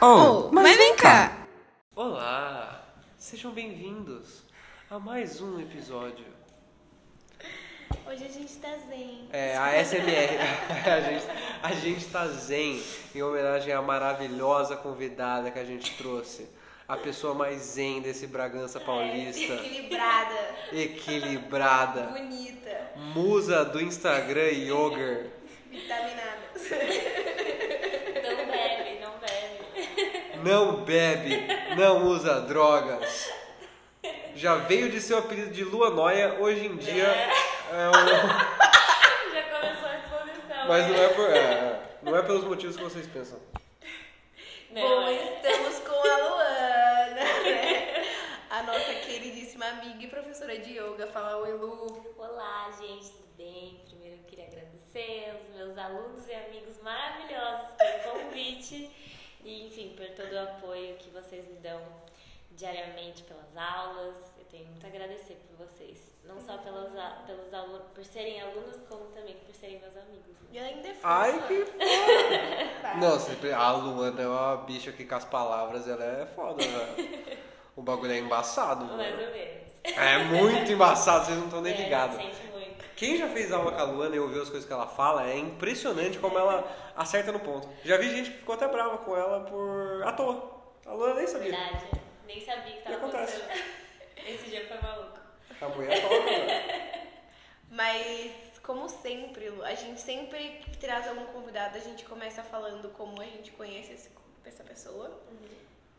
[0.00, 1.46] Oh, mas vem cá!
[1.94, 2.82] Olá!
[3.16, 4.42] Sejam bem-vindos
[4.90, 6.26] a mais um episódio.
[8.06, 9.28] Hoje a gente tá zen.
[9.32, 10.36] É, a SMR.
[10.86, 11.26] a, gente,
[11.62, 12.82] a gente tá zen
[13.14, 16.48] em homenagem à maravilhosa convidada que a gente trouxe.
[16.86, 19.54] A pessoa mais zen desse Bragança Paulista.
[19.54, 22.02] Equilibrada, Equilibrada.
[22.02, 25.26] bonita, Musa do Instagram Yoga.
[25.70, 26.70] vitaminadas.
[28.26, 30.35] Não bebe, não bebe.
[30.46, 31.44] Não bebe,
[31.76, 33.28] não usa drogas.
[34.36, 37.08] Já veio de seu apelido de Lua Noia, hoje em dia
[37.72, 37.92] é um.
[39.34, 40.68] Já começou a exposição.
[40.68, 43.40] Mas não é, por, é, não é pelos motivos que vocês pensam.
[44.70, 45.14] Não, Bom, é.
[45.14, 48.04] estamos com a Luana, né?
[48.48, 51.08] A nossa queridíssima amiga e professora de yoga.
[51.08, 52.14] Fala oi, Lu.
[52.16, 53.82] Olá, gente, tudo bem?
[53.88, 58.88] Primeiro eu queria agradecer aos meus alunos e amigos maravilhosos pelo convite
[59.46, 61.80] e, enfim, por todo o apoio que vocês me dão
[62.52, 64.16] diariamente pelas aulas.
[64.38, 66.14] Eu tenho muito a agradecer por vocês.
[66.24, 70.34] Não só pelos, a- pelos alunos, por serem alunos, como também por serem meus amigos.
[70.40, 70.48] né?
[70.52, 71.08] E ainda é fofa.
[71.08, 71.66] Ai, que.
[73.00, 77.38] Não, sempre, a Luana é uma bicha que com as palavras ela é foda, velho.
[77.76, 79.26] O bagulho é embaçado, Mais mano.
[79.28, 79.66] ou menos.
[79.84, 82.16] É muito embaçado, vocês não estão nem É, ligados.
[82.96, 85.36] Quem já fez aula com a Luana e ouviu as coisas que ela fala, é
[85.36, 87.68] impressionante como ela acerta no ponto.
[87.84, 90.02] Já vi gente que ficou até brava com ela por.
[90.04, 90.56] à toa.
[90.86, 91.50] A Luana nem sabia.
[91.52, 91.86] Verdade.
[92.26, 93.36] Nem sabia que E tava acontece.
[93.36, 93.76] acontecendo.
[94.26, 95.18] Esse dia foi maluco.
[95.60, 97.06] A mulher toca.
[97.70, 102.88] Mas, como sempre, Lu, a gente sempre que traz algum convidado, a gente começa falando
[102.90, 104.10] como a gente conhece esse-
[104.44, 105.20] essa pessoa.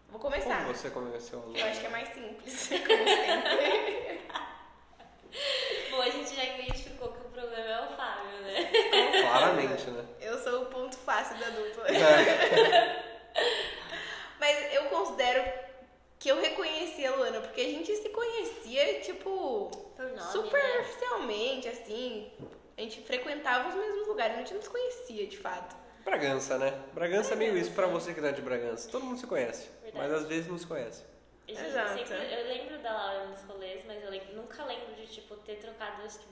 [0.09, 0.64] Vou começar.
[0.64, 1.66] Como você conheceu a Eu Luana?
[1.70, 4.22] acho que é mais simples, como sempre.
[5.92, 8.72] Bom, a gente já identificou que o problema é o Fábio, né?
[9.30, 10.06] Claramente, né?
[10.22, 11.88] Eu sou o ponto fácil da dupla.
[11.89, 13.06] É.
[14.39, 15.44] Mas eu considero
[16.19, 20.22] que eu reconheci a Luana, porque a gente se conhecia, tipo, né?
[20.31, 22.31] superficialmente, assim.
[22.78, 25.75] A gente frequentava os mesmos lugares, a gente não se conhecia de fato.
[26.06, 26.72] Bragança, né?
[26.94, 28.90] Bragança é meio isso pra você que é de Bragança.
[28.90, 29.97] Todo mundo se conhece, Verdade.
[30.09, 31.03] mas às vezes não se conhece.
[31.47, 31.94] Gente Exato.
[31.97, 35.56] sempre- eu lembro da Laura nos rolês, mas eu lembro- nunca lembro de, tipo, ter
[35.56, 36.25] trocado, acho que,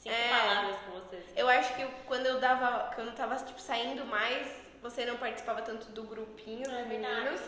[0.00, 0.28] cinco É.
[0.28, 1.24] palavras com vocês.
[1.36, 4.46] Eu acho que quando eu dava, quando eu tava, tipo, saindo mais,
[4.82, 7.14] você não participava tanto do grupinho É dos verdade.
[7.20, 7.40] meninos.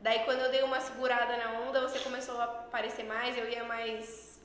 [0.00, 3.64] Daí quando eu dei uma segurada na onda, você começou a aparecer mais, eu ia
[3.64, 4.40] mais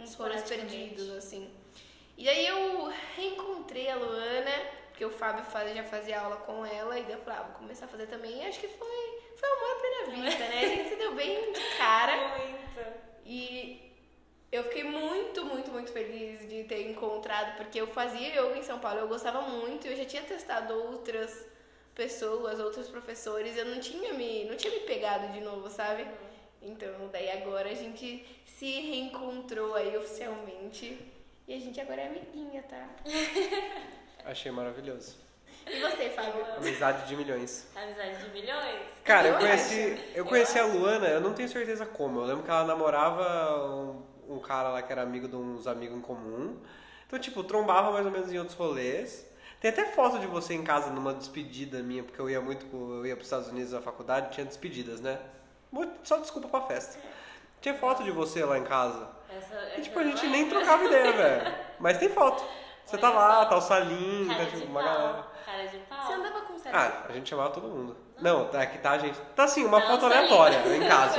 [0.00, 0.66] uns Esporadicamente.
[0.76, 1.52] perdidos, assim.
[2.16, 4.50] E aí eu reencontrei a Luana,
[4.88, 7.54] porque o Fábio faz- já fazia aula com ela, e daí eu falei, ah, vou
[7.56, 8.42] começar a fazer também.
[8.42, 10.60] E acho que foi, foi amor à primeira vista, né?
[10.64, 12.12] A gente se deu bem de cara.
[12.38, 12.92] Muito.
[13.26, 13.93] E
[14.54, 18.78] eu fiquei muito, muito, muito feliz de ter encontrado, porque eu fazia yoga em São
[18.78, 21.46] Paulo, eu gostava muito, eu já tinha testado outras
[21.94, 26.06] pessoas, outros professores, eu não tinha me, não tinha me pegado de novo, sabe?
[26.62, 30.98] Então, daí agora a gente se reencontrou aí oficialmente.
[31.46, 32.88] E a gente agora é amiguinha, tá?
[34.24, 35.16] Achei maravilhoso.
[35.66, 36.44] E você, Fábio?
[36.56, 37.66] Amizade de milhões.
[37.74, 38.80] Amizade de milhões.
[39.02, 42.20] Cara, eu Eu conheci, eu conheci a Luana, eu não tenho certeza como.
[42.20, 45.96] Eu lembro que ela namorava um, um cara lá que era amigo de uns amigos
[45.96, 46.56] em comum.
[47.06, 49.26] Então, tipo, trombava mais ou menos em outros rolês.
[49.60, 53.06] Tem até foto de você em casa numa despedida minha, porque eu ia muito, eu
[53.06, 55.18] ia para os Estados Unidos na faculdade, tinha despedidas, né?
[55.72, 56.98] Muito- Só desculpa pra festa.
[57.60, 59.08] Tinha foto de você lá em casa.
[59.30, 60.28] Essa, E, essa tipo, a gente é?
[60.28, 61.54] nem trocava ideia, velho.
[61.80, 62.44] Mas tem foto.
[62.84, 63.48] Você tá lá, só.
[63.48, 64.68] tá o Salim, Cara tá tipo, pau.
[64.70, 65.26] uma galera.
[65.46, 66.06] Cara de pau.
[66.06, 66.76] Você andava com certo?
[66.76, 67.96] Ah, a gente chamava todo mundo.
[68.20, 69.18] Não, tá aqui tá gente.
[69.34, 71.16] Tá assim, uma Não, foto aleatória em casa.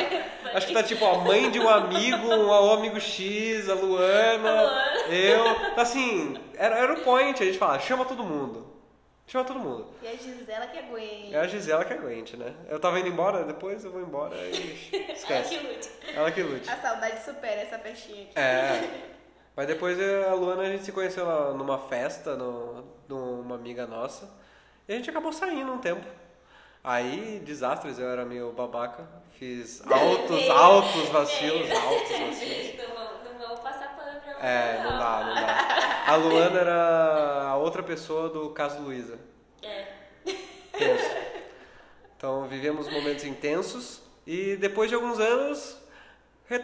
[0.53, 4.49] Acho que tá tipo a mãe de um amigo, um o amigo X, a Luana,
[4.49, 5.07] A Luana.
[5.13, 5.73] eu.
[5.75, 8.65] Tá assim, era, era o point, a gente fala, chama todo mundo.
[9.27, 9.87] Chama todo mundo.
[10.03, 11.35] E a Gisela que aguenta.
[11.35, 12.53] É a Gisela que aguente, né?
[12.69, 15.57] Eu tava indo embora, depois eu vou embora e Ela esquece.
[15.57, 15.89] que lute.
[16.15, 16.69] Ela que lute.
[16.69, 18.31] A saudade supera essa festinha aqui.
[18.39, 18.87] É.
[19.57, 24.29] Mas depois eu- a Luana a gente se conheceu numa festa, no, numa amiga nossa.
[24.87, 26.05] E a gente acabou saindo um tempo.
[26.85, 29.03] Aí, desastres, eu era meio babaca.
[29.39, 32.77] Fiz altos, altos vacilos, altos vacilos.
[32.77, 34.45] Não, vamos- não vamos passar pano pra você.
[34.45, 36.03] É, não dá, não dá.
[36.07, 39.17] A Luana era a outra pessoa do caso Luísa.
[39.63, 39.87] É.
[40.77, 41.09] Tenso.
[42.17, 45.77] Então vivemos momentos intensos e depois de alguns anos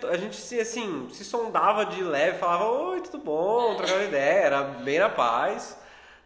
[0.10, 4.62] a gente se assim se sondava de leve, falava oi tudo bom, trocava ideia, era
[4.64, 5.78] bem na paz.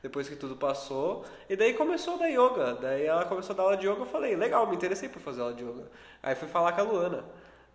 [0.05, 3.63] Depois que tudo passou e daí começou a dar yoga, daí ela começou a dar
[3.63, 5.89] aula de yoga, eu falei legal, me interessei por fazer aula de yoga.
[6.21, 7.25] Aí fui falar com a Luana.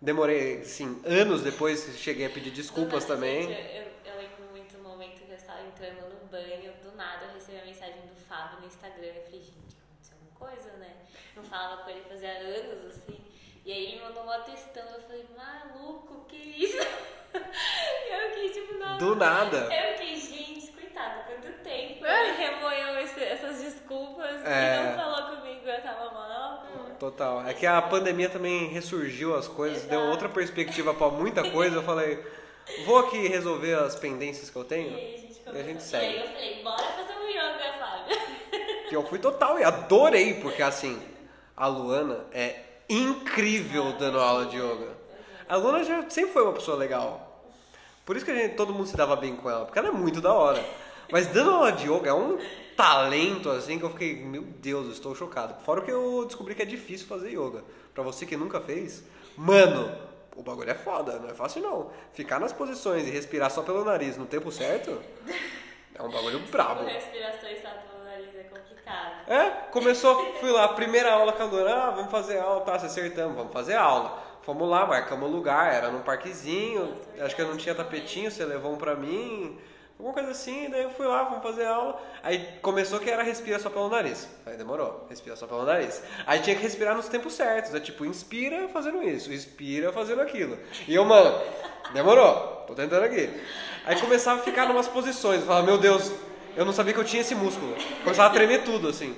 [0.01, 3.47] Demorei, assim, anos depois cheguei a pedir desculpas nada, também.
[3.49, 3.83] gente, eu,
[4.13, 7.59] eu lembro muito o momento que eu estava entrando no banho, do nada eu recebi
[7.59, 9.07] a mensagem do Fábio no Instagram.
[9.07, 10.91] Eu falei, gente, aconteceu alguma coisa, né?
[11.35, 13.19] Não falava com ele fazia anos, assim.
[13.65, 16.77] E aí ele mandou uma textão, eu falei, maluco, que isso?
[17.35, 18.97] eu fiquei tipo, não.
[18.97, 19.57] Do nada.
[19.71, 22.03] Eu fiquei, gente, coitado, quanto tempo.
[22.05, 24.81] Ele remoeu esse- essas desculpas É.
[24.93, 26.65] e não falou comigo, eu tava mal.
[26.99, 27.47] Total.
[27.47, 30.11] É que a pandemia também ressurgiu as coisas, deu Exato.
[30.11, 31.77] outra perspectiva pra muita coisa.
[31.77, 32.23] Eu falei,
[32.85, 34.95] vou aqui resolver as pendências que eu E tenho.
[34.95, 36.05] aí a gente E a gente segue.
[36.05, 38.21] E aí eu falei, bora fazer um yoga, Fábio.
[38.89, 41.01] Que eu fui total e adorei, porque assim,
[41.55, 42.55] a Luana é
[42.89, 44.89] incrível dando aula de yoga.
[45.47, 47.41] A Luana já sempre foi uma pessoa legal.
[48.05, 49.91] Por isso que a gente, todo mundo se dava bem com ela, porque ela é
[49.91, 50.63] muito da hora.
[51.11, 52.37] Mas dando aula de yoga é um
[52.81, 55.53] talento assim que eu fiquei, meu Deus, eu estou chocado.
[55.63, 57.63] Fora que eu descobri que é difícil fazer yoga.
[57.93, 59.03] Pra você que nunca fez,
[59.37, 59.95] mano,
[60.35, 61.91] o bagulho é foda, não é fácil não.
[62.13, 64.99] Ficar nas posições e respirar só pelo nariz no tempo certo
[65.93, 66.85] é um bagulho brabo.
[66.85, 69.29] Respirações só pelo nariz é complicado.
[69.29, 72.87] É, começou, fui lá, primeira aula com a Luana, ah, vamos fazer aula, tá, se
[72.87, 74.31] acertamos, vamos fazer aula.
[74.41, 78.43] Fomos lá, marcamos o lugar, era num parquezinho, acho que eu não tinha tapetinho, você
[78.43, 79.55] levou um pra mim,
[80.01, 82.01] alguma coisa assim, daí eu fui lá, vamos fazer aula.
[82.23, 84.27] Aí começou que era respira só pelo nariz.
[84.47, 86.01] Aí demorou, respira só pelo nariz.
[86.25, 90.57] Aí tinha que respirar nos tempos certos, é tipo, inspira fazendo isso, expira fazendo aquilo.
[90.87, 91.39] E eu, mano,
[91.93, 93.29] demorou, tô tentando aqui.
[93.85, 96.11] Aí começava a ficar numas posições, eu falava, meu Deus,
[96.57, 97.75] eu não sabia que eu tinha esse músculo.
[98.03, 99.15] Começava a tremer tudo, assim.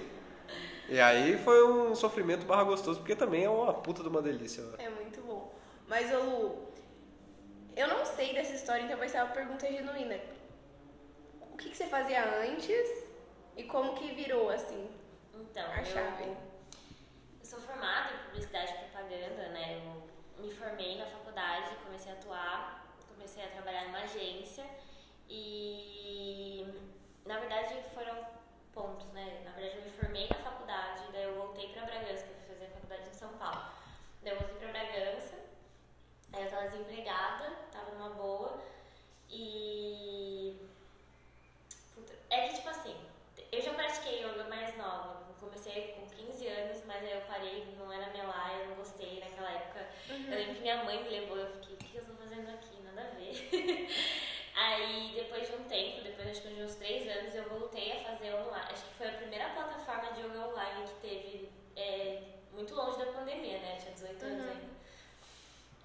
[0.90, 4.62] E aí foi um sofrimento barra gostoso, porque também é uma puta de uma delícia.
[4.74, 4.82] ó.
[4.82, 5.56] É muito bom.
[5.88, 6.68] Mas, ô Lu,
[7.76, 10.33] eu não sei dessa história, então vai ser uma pergunta genuína.
[11.74, 13.04] O que, você fazia antes
[13.58, 14.88] e como que virou, assim,
[15.34, 16.26] Então, a chave?
[16.26, 16.38] eu,
[17.40, 19.82] eu sou formada em publicidade e propaganda, né?
[19.82, 24.64] Eu me formei na faculdade, comecei a atuar, comecei a trabalhar numa agência
[25.28, 26.64] e
[27.26, 28.24] na verdade foram
[28.72, 29.42] pontos, né?
[29.44, 32.54] Na verdade eu me formei na faculdade, daí eu voltei pra Bragança, que eu fui
[32.54, 33.72] fazer a faculdade em São Paulo.
[34.22, 35.40] Daí eu voltei pra Bragança,
[36.34, 38.62] aí eu tava desempregada, tava numa boa
[39.28, 40.70] e
[42.34, 42.96] É que, tipo assim,
[43.52, 45.22] eu já pratiquei yoga mais nova.
[45.40, 49.20] Comecei com 15 anos, mas aí eu parei, não era minha lá, eu não gostei
[49.20, 49.86] naquela época.
[50.10, 52.82] Eu lembro que minha mãe me levou, eu fiquei, o que eu tô fazendo aqui?
[52.82, 53.90] Nada a ver.
[54.56, 58.04] aí, depois de um tempo, depois acho que de uns 3 anos, eu voltei a
[58.04, 58.68] fazer online.
[58.72, 62.22] Acho que foi a primeira plataforma de yoga online que teve, é,
[62.52, 63.74] muito longe da pandemia, né?
[63.76, 64.50] Eu tinha 18 anos Uhum.
[64.52, 64.74] ainda.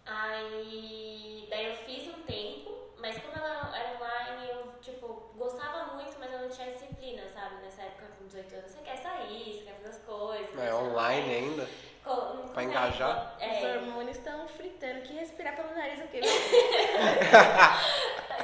[0.06, 6.16] Aí, daí eu fiz um tempo, mas como ela era online, eu, tipo, gostava muito,
[6.18, 7.56] mas eu não tinha disciplina, sabe?
[7.62, 10.58] Nessa época, com 18 anos, você quer sair, você quer fazer as coisas.
[10.58, 11.68] É online ainda.
[12.04, 13.36] co- não Pra engajar?
[13.36, 15.02] Os É, hormônios estão fritando.
[15.02, 16.20] Que respirar pelo nariz o quê?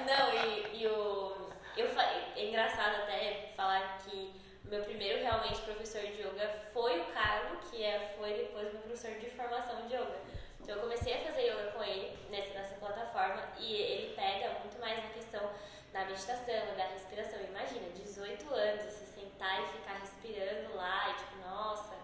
[0.06, 1.48] Não, e, e o.
[1.76, 1.88] Eu,
[2.36, 4.32] é engraçado até falar que
[4.64, 9.12] meu primeiro realmente professor de yoga foi o Carlo, que é, foi depois meu professor
[9.18, 10.18] de formação de yoga.
[10.64, 14.80] Então eu comecei a fazer yoga com ele nessa, nessa plataforma e ele pega muito
[14.80, 15.50] mais na questão
[15.92, 17.38] da meditação, da respiração.
[17.44, 21.94] Imagina, 18 anos, você sentar e ficar respirando lá e tipo, nossa,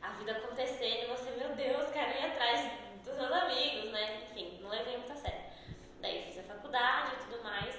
[0.00, 2.72] a vida acontecendo e você, meu Deus, quero ir atrás
[3.04, 4.22] dos meus amigos, né?
[4.30, 5.42] Enfim, não levei muito a sério.
[6.00, 7.76] Daí fiz a faculdade e tudo mais.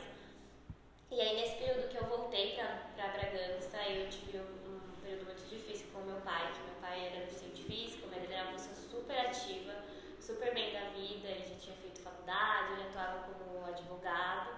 [1.09, 5.25] E aí nesse período que eu voltei pra, pra Bragança, eu tive um, um período
[5.25, 8.43] muito difícil com o meu pai, que meu pai era deficiente físico, mas ele era
[8.43, 9.73] uma pessoa super ativa,
[10.19, 14.55] super bem da vida, ele já tinha feito faculdade, ele atuava como advogado.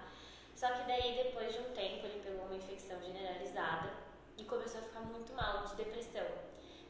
[0.56, 3.92] Só que daí depois de um tempo ele pegou uma infecção generalizada
[4.38, 6.28] e começou a ficar muito mal de depressão.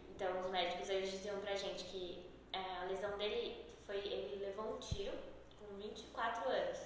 [0.09, 4.75] Então os médicos eles diziam pra gente que é, a lesão dele foi, ele levou
[4.75, 5.13] um tiro
[5.59, 6.79] com 24 anos.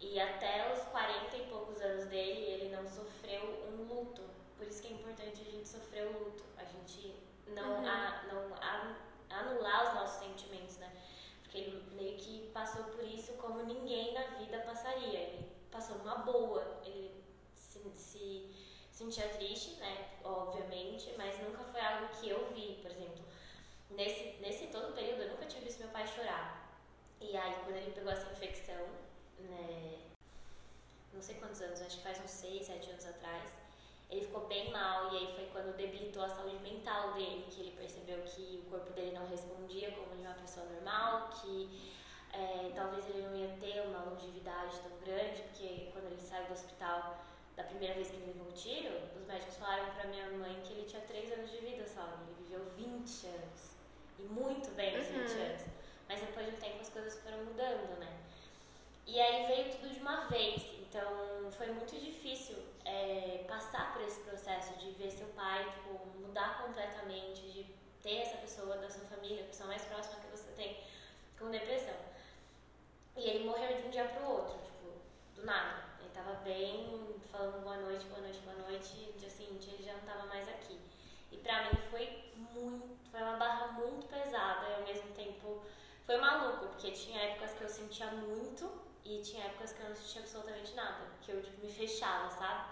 [0.00, 4.22] E até os 40 e poucos anos dele, ele não sofreu um luto.
[4.56, 6.42] Por isso que é importante a gente sofrer o luto.
[6.56, 7.14] A gente
[7.48, 7.86] não, Uhum.
[7.86, 8.96] a- não a-
[9.30, 10.90] anular os nossos sentimentos, né?
[11.42, 15.18] Porque ele meio que passou por isso como ninguém na vida passaria.
[15.18, 16.80] Ele passou uma boa.
[16.84, 17.12] Ele
[17.54, 18.59] se, se
[19.00, 20.10] sentia triste, né?
[20.22, 23.24] Obviamente, mas nunca foi algo que eu vi, por exemplo.
[23.88, 26.68] Nesse, nesse todo período, eu nunca tinha visto meu pai chorar.
[27.18, 28.86] E aí, quando ele pegou essa infecção,
[29.38, 29.98] né?
[31.14, 33.50] Não sei quantos anos, acho que faz uns 6, 7 anos atrás.
[34.10, 37.70] Ele ficou bem mal e aí foi quando debilitou a saúde mental dele, que ele
[37.72, 41.80] percebeu que o corpo dele não respondia como de uma pessoa normal, que
[42.32, 46.52] é, talvez ele não ia ter uma longevidade tão grande, porque quando ele saiu do
[46.52, 47.18] hospital
[47.60, 50.72] da primeira vez que ele levou o tiro, os médicos falaram pra minha mãe que
[50.72, 53.70] ele tinha 3 anos de vida só, e ele viveu 20 anos.
[54.18, 55.44] E muito bem os 20 Uhum.
[55.46, 55.62] anos.
[56.08, 58.18] Mas depois de um tempo as coisas foram mudando, né?
[59.06, 64.20] E aí veio tudo de uma vez, então foi muito difícil é, passar por esse
[64.20, 67.66] processo de ver seu pai tipo, mudar completamente, de
[68.02, 70.78] ter essa pessoa da sua família, a pessoa mais próxima que você tem
[71.38, 71.94] com depressão.
[73.16, 74.92] E ele morreu de um dia pro outro, tipo,
[75.34, 75.89] do nada.
[76.10, 79.92] Ele tava bem, falando boa noite, boa noite, boa noite, no dia seguinte ele já
[79.92, 80.76] não tava mais aqui.
[81.30, 85.62] E pra mim foi muito, foi uma barra muito pesada e ao mesmo tempo
[86.04, 88.68] foi maluco, porque tinha épocas que eu sentia muito
[89.04, 92.70] e tinha épocas que eu não sentia absolutamente nada, que eu tipo, me fechava, sabe?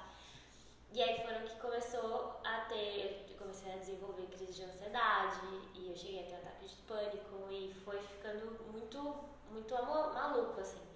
[0.92, 5.38] E aí foram que começou a ter, eu comecei a desenvolver crise de ansiedade
[5.76, 9.14] e eu cheguei a ter ataque de pânico e foi ficando muito,
[9.48, 10.87] muito maluco, assim.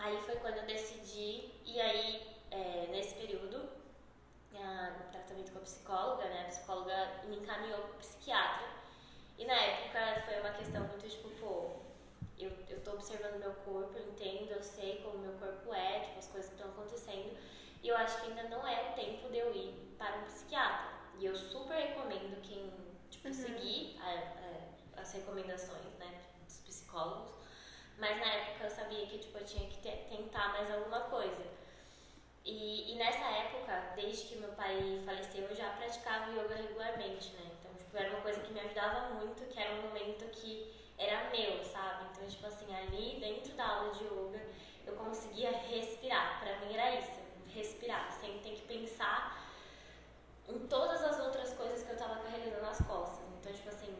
[0.00, 3.78] Aí foi quando eu decidi, e aí é, nesse período,
[4.52, 8.66] no tratamento com a psicóloga, né, a psicóloga me encaminhou para psiquiatra.
[9.36, 11.76] E na época foi uma questão muito tipo, pô,
[12.38, 16.18] eu, eu tô observando meu corpo, eu entendo, eu sei como meu corpo é, tipo,
[16.18, 17.36] as coisas que estão acontecendo.
[17.82, 20.98] E eu acho que ainda não é o tempo de eu ir para um psiquiatra.
[21.18, 22.72] E eu super recomendo quem
[23.10, 23.34] tipo, uhum.
[23.34, 27.32] seguir a, a, as recomendações né, dos psicólogos.
[27.98, 31.44] Mas na época eu sabia que tipo, eu tinha que tentar mais alguma coisa.
[32.44, 37.50] E, e, nessa época, desde que meu pai faleceu, eu já praticava yoga regularmente, né?
[37.58, 41.28] Então, tipo, era uma coisa que me ajudava muito, que era um momento que era
[41.30, 42.06] meu, sabe?
[42.10, 44.40] Então, tipo assim, ali dentro da aula de yoga,
[44.86, 46.40] eu conseguia respirar.
[46.40, 47.20] Para mim era isso
[47.54, 49.46] respirar, sem ter que pensar
[50.48, 53.26] em todas as outras coisas que eu tava carregando nas costas.
[53.38, 53.94] Então, tipo assim,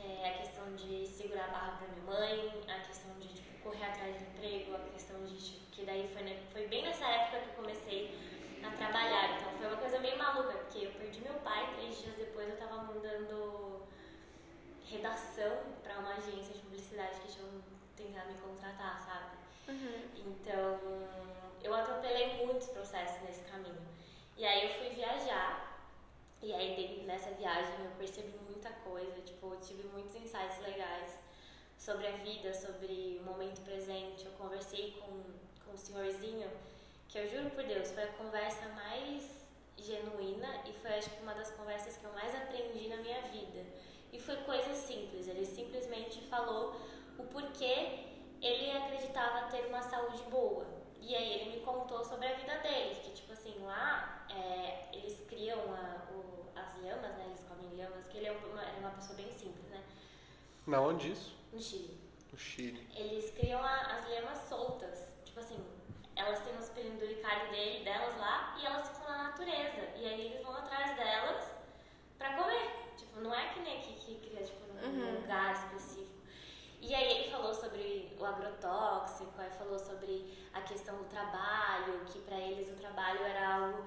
[0.00, 3.84] é, a questão de segurar a barra pra minha mãe, a questão de tipo, correr
[3.84, 7.40] atrás do emprego, a questão de, tipo, que daí foi, né, foi bem nessa época
[7.40, 8.18] que eu comecei
[8.62, 9.36] a trabalhar.
[9.36, 12.56] Então foi uma coisa meio maluca, porque eu perdi meu pai, três dias depois eu
[12.56, 13.82] tava mandando
[14.84, 17.48] redação para uma agência de publicidade que tinham
[17.96, 19.36] tentado me contratar, sabe?
[19.68, 20.08] Uhum.
[20.16, 20.80] Então
[21.62, 23.86] eu atropelei muitos processos nesse caminho.
[24.36, 25.67] E aí eu fui viajar,
[26.42, 31.18] e aí nessa viagem eu percebi muita coisa, tipo, eu tive muitos insights legais
[31.76, 34.26] sobre a vida, sobre o momento presente.
[34.26, 35.22] Eu conversei com,
[35.64, 36.50] com um senhorzinho
[37.08, 41.34] que eu juro por Deus, foi a conversa mais genuína e foi acho que uma
[41.34, 43.64] das conversas que eu mais aprendi na minha vida.
[44.12, 46.76] E foi coisa simples, ele simplesmente falou
[47.18, 48.06] o porquê
[48.40, 50.66] ele acreditava ter uma saúde boa.
[51.00, 55.20] E aí ele me contou sobre a vida deles, que tipo assim, lá é, eles
[55.28, 56.27] criam a, o,
[56.68, 57.24] as lhamas, né?
[57.26, 59.82] Eles comem lhamas, que ele é uma, era uma pessoa bem simples, né?
[60.66, 61.34] Na onde isso?
[61.52, 61.98] No Chile.
[62.30, 62.86] No Chile.
[62.94, 65.08] Eles criam a, as lhamas soltas.
[65.24, 65.64] Tipo assim,
[66.14, 69.96] elas têm os penduricários dele, delas lá e elas ficam na natureza.
[69.96, 71.50] E aí eles vão atrás delas
[72.18, 72.94] pra comer.
[72.96, 75.20] Tipo, não é que nem aqui que cria tipo, num uhum.
[75.22, 76.18] lugar específico.
[76.80, 82.20] E aí ele falou sobre o agrotóxico, aí falou sobre a questão do trabalho, que
[82.20, 83.86] para eles o trabalho era algo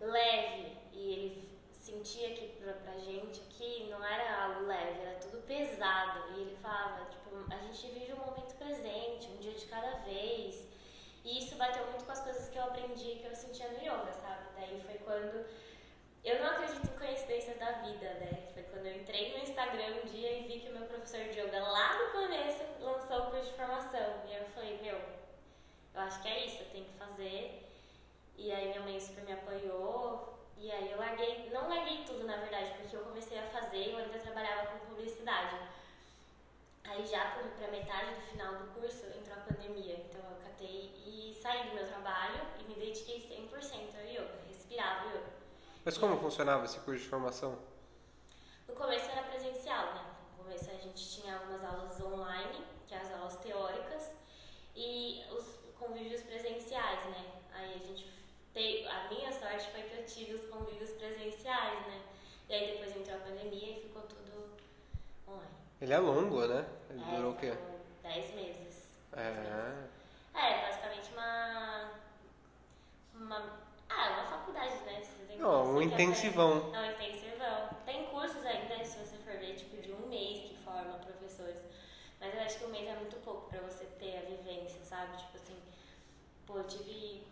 [0.00, 1.53] leve e ele
[1.84, 6.32] sentia que pra, pra gente aqui não era algo leve, era tudo pesado.
[6.32, 10.66] E ele falava, tipo, a gente vive um momento presente, um dia de cada vez.
[11.22, 14.12] E isso bateu muito com as coisas que eu aprendi, que eu sentia no yoga,
[14.12, 14.44] sabe?
[14.56, 15.46] Daí foi quando
[16.24, 18.48] eu não acredito em coincidências da vida, né?
[18.54, 21.38] Foi quando eu entrei no Instagram um dia e vi que o meu professor de
[21.38, 24.22] yoga lá no começo lançou o curso de formação.
[24.26, 27.68] E eu falei, meu, eu acho que é isso, eu tenho que fazer.
[28.36, 30.33] E aí minha mãe super me apoiou.
[30.64, 33.98] E aí eu larguei, não larguei tudo na verdade, porque eu comecei a fazer, eu
[33.98, 35.58] ainda trabalhava com publicidade.
[36.84, 41.38] Aí já pra metade do final do curso entrou a pandemia, então eu catei e
[41.38, 45.34] saí do meu trabalho e me dediquei 100% ao yoga, respirava yoga.
[45.84, 47.58] Mas como funcionava esse curso de formação?
[48.66, 50.14] No começo era presencial, né?
[50.30, 54.12] No começo a gente tinha algumas aulas online, que é as aulas teóricas,
[54.74, 56.33] e os convívios presenciais,
[58.56, 62.00] a minha sorte foi que eu tive os convívios presenciais, né?
[62.48, 64.50] E aí depois entrou a pandemia e ficou tudo
[65.26, 65.50] online.
[65.80, 66.64] Ele é longo, né?
[66.90, 67.52] Ele é, durou o quê?
[68.02, 68.98] Dez meses.
[69.12, 69.30] É.
[69.30, 69.90] meses.
[70.34, 71.90] É, basicamente uma.
[73.14, 73.64] Uma.
[73.88, 75.02] Ah, uma faculdade, né?
[75.38, 76.72] Não, um intensivão.
[76.74, 77.68] É um intensivão.
[77.84, 81.62] Tem cursos ainda, se você for ver, tipo, de um mês que forma professores.
[82.20, 85.16] Mas eu acho que um mês é muito pouco pra você ter a vivência, sabe?
[85.18, 85.56] Tipo assim,
[86.46, 87.26] pô, eu tive.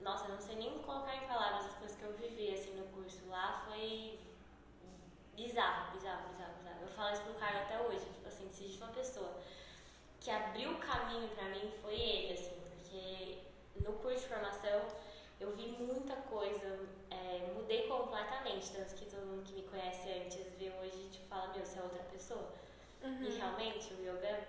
[0.00, 3.26] Nossa, não sei nem colocar em palavras as coisas que eu vivi, assim, no curso.
[3.28, 4.18] Lá foi
[5.34, 6.82] bizarro, bizarro, bizarro, bizarro.
[6.82, 9.40] Eu falo isso pro Carlos até hoje, tipo assim, se existe uma pessoa
[10.20, 13.38] que abriu o caminho pra mim, foi ele, assim, porque
[13.84, 14.82] no curso de formação
[15.40, 20.44] eu vi muita coisa, é, mudei completamente, tanto que todo mundo que me conhece antes
[20.58, 22.52] vê hoje e tipo, fala, meu, você é outra pessoa.
[23.02, 23.22] Uhum.
[23.22, 24.40] E realmente o yoga,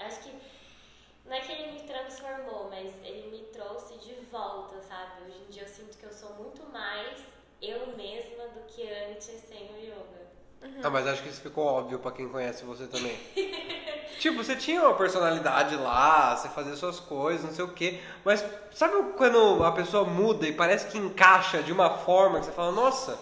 [0.00, 0.40] acho que
[1.30, 5.22] não é que ele me transformou, mas ele me trouxe de volta, sabe?
[5.24, 7.18] Hoje em dia eu sinto que eu sou muito mais
[7.62, 10.74] eu mesma do que antes sem o yoga.
[10.82, 13.16] Ah, mas acho que isso ficou óbvio pra quem conhece você também.
[14.18, 18.00] tipo, você tinha uma personalidade lá, você fazia suas coisas, não sei o quê.
[18.24, 22.52] Mas sabe quando a pessoa muda e parece que encaixa de uma forma que você
[22.52, 23.16] fala, nossa,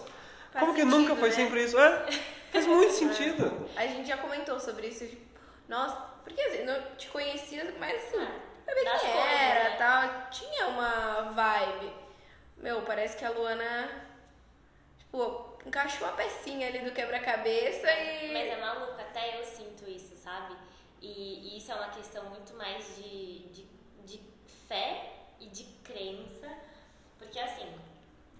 [0.51, 1.35] Faz como que sentido, nunca foi né?
[1.35, 1.77] sempre isso?
[1.77, 2.07] É,
[2.51, 3.69] faz muito sentido.
[3.75, 5.28] A gente já comentou sobre isso, tipo,
[5.69, 9.75] nossa, porque assim, não te conhecia, mas assim, Ah, sabia das quem coisas, era né?
[9.77, 10.29] tal.
[10.31, 11.93] Tinha uma vibe.
[12.57, 13.89] Meu, parece que a Luana,
[14.97, 18.33] tipo, encaixou a pecinha ali do quebra-cabeça e.
[18.33, 20.55] Mas é maluco, até eu sinto isso, sabe?
[21.01, 23.63] E, e isso é uma questão muito mais de, de,
[24.05, 24.19] de
[24.67, 26.49] fé e de crença.
[27.17, 27.73] Porque assim,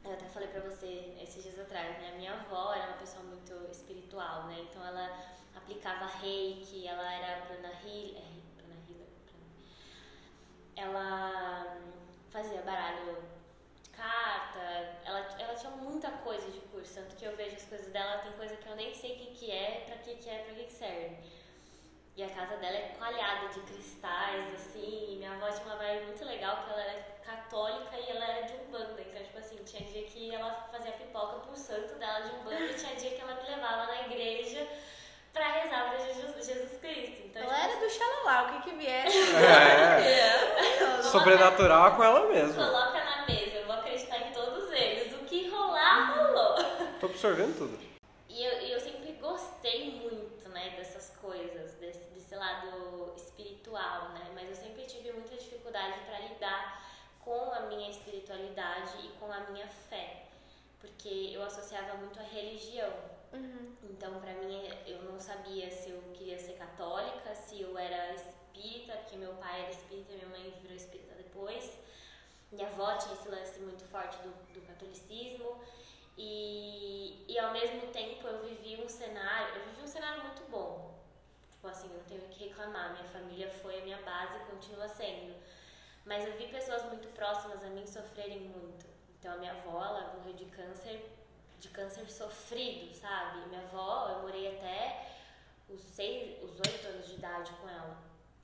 [0.03, 2.11] eu até falei pra você esses dias atrás, né?
[2.13, 4.65] A minha avó era uma pessoa muito espiritual, né?
[4.69, 5.09] Então ela
[5.69, 8.23] aplicava reiki, ela era prana healer.
[8.57, 9.07] Prana healer?
[10.75, 11.91] Ela hum,
[12.31, 13.17] fazia baralho
[13.83, 14.59] de carta,
[15.05, 18.31] ela, ela tinha muita coisa de curso, tanto que eu vejo as coisas dela, tem
[18.33, 20.63] coisa que eu nem sei o que, que é, pra que, que é, pra que,
[20.63, 21.17] que serve.
[22.15, 26.25] E a casa dela é coalhada de cristais, assim, minha avó tinha uma vibe muito
[26.25, 30.03] legal, que ela era católica e ela era de Umbanda, então, tipo assim, tinha dia
[30.03, 33.49] que ela fazia pipoca pro santo dela de Umbanda e tinha dia que ela me
[33.49, 34.67] levava na igreja
[35.39, 37.21] pra rezar pra Jesus, Jesus Cristo.
[37.27, 39.05] Então, Ela tipo, era do xalala, o que que vier.
[40.99, 42.65] É, sobrenatural com ela mesma.
[42.65, 45.13] Coloca na mesa, eu vou acreditar em todos eles.
[45.13, 46.55] O que rolar, rolou.
[46.99, 47.79] Tô absorvendo tudo.
[48.27, 54.27] E eu, eu sempre gostei muito, né, dessas coisas, desse, desse lado espiritual, né?
[54.35, 56.83] Mas eu sempre tive muita dificuldade para lidar
[57.23, 60.23] com a minha espiritualidade e com a minha fé.
[60.81, 62.91] Porque eu associava muito a religião.
[63.83, 68.93] Então, pra mim, eu não sabia se eu queria ser católica, se eu era espírita,
[68.97, 71.77] porque meu pai era espírita, minha mãe virou espírita depois.
[72.51, 75.61] Minha avó tinha esse lance muito forte do, do catolicismo.
[76.17, 80.99] E, e ao mesmo tempo eu vivi um cenário, eu vivi um cenário muito bom.
[81.51, 84.51] Tipo assim, eu não tenho o que reclamar, minha família foi a minha base e
[84.51, 85.35] continua sendo.
[86.05, 88.85] Mas eu vi pessoas muito próximas a mim sofrerem muito.
[89.17, 91.05] Então a minha avó, ela morreu de câncer,
[91.59, 93.47] de câncer sofrido, sabe?
[93.47, 95.07] Minha avó, eu morei até
[95.67, 97.97] os seis, os oito anos de idade com ela.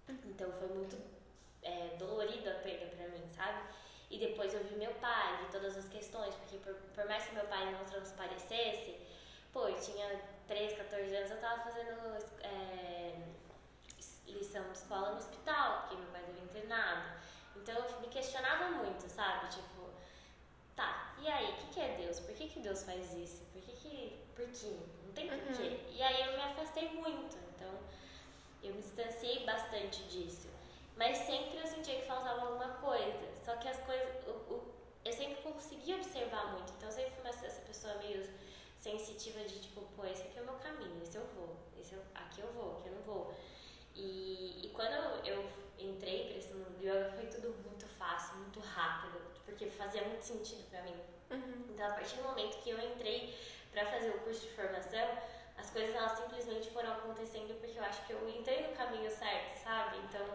[0.08, 0.98] Então foi muito
[1.64, 3.64] é, dolorido a perda pra mim, sabe?
[4.10, 7.34] E depois eu vi meu pai, vi todas as questões, porque por, por mais que
[7.34, 9.00] meu pai não transparecesse,
[9.52, 13.16] pô, eu tinha 13, 14 anos, eu tava fazendo é,
[14.28, 17.16] lição de escola no hospital, porque meu pai teve internado.
[17.56, 19.50] Então eu me questionava muito, sabe?
[19.50, 19.90] Tipo,
[20.76, 22.20] tá, e aí, o que, que é Deus?
[22.20, 23.44] Por que, que Deus faz isso?
[23.54, 24.20] Por que que...
[24.36, 24.76] Por quê?
[25.06, 25.80] Não tem porquê.
[25.90, 27.74] E aí eu me afastei muito, então
[28.62, 30.50] eu me distanciei bastante disso.
[30.98, 33.28] Mas sempre eu sentia que faltava alguma coisa.
[33.44, 34.26] Só que as coisas.
[34.28, 36.74] O, o- eu sempre conseguia observar muito.
[36.74, 38.28] Então eu sempre fui uma- essa pessoa meio
[38.78, 42.02] sensitiva de tipo, pô, esse aqui é o meu caminho, esse eu vou, esse eu,
[42.14, 43.34] aqui eu vou, aqui eu não vou.
[43.96, 44.94] E, e quando
[45.26, 50.04] eu, entrei pra esse mundo do yoga foi tudo muito fácil, muito rápido, porque fazia
[50.04, 50.96] muito sentido pra mim.
[51.70, 53.38] Então a partir do momento que eu entrei
[53.72, 55.18] pra fazer o curso de formação,
[55.58, 59.58] as coisas elas simplesmente foram acontecendo porque eu acho que eu entrei no caminho certo,
[59.64, 59.98] sabe?
[59.98, 60.26] Então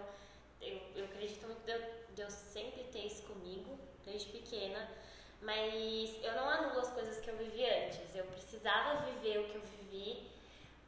[0.61, 4.89] eu, eu acredito muito de de eu sempre ter isso comigo, desde pequena,
[5.41, 8.15] mas eu não anulo as coisas que eu vivi antes.
[8.15, 10.31] Eu precisava viver o que eu vivi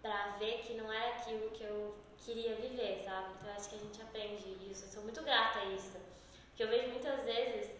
[0.00, 3.34] pra ver que não era aquilo que eu queria viver, sabe?
[3.34, 4.84] Então eu acho que a gente aprende isso.
[4.84, 5.96] Eu sou muito grata a isso.
[6.48, 7.70] Porque eu vejo muitas vezes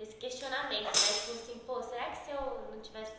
[0.00, 0.90] esse questionamento, né?
[0.92, 3.12] Tipo assim, pô, será que se eu não tivesse.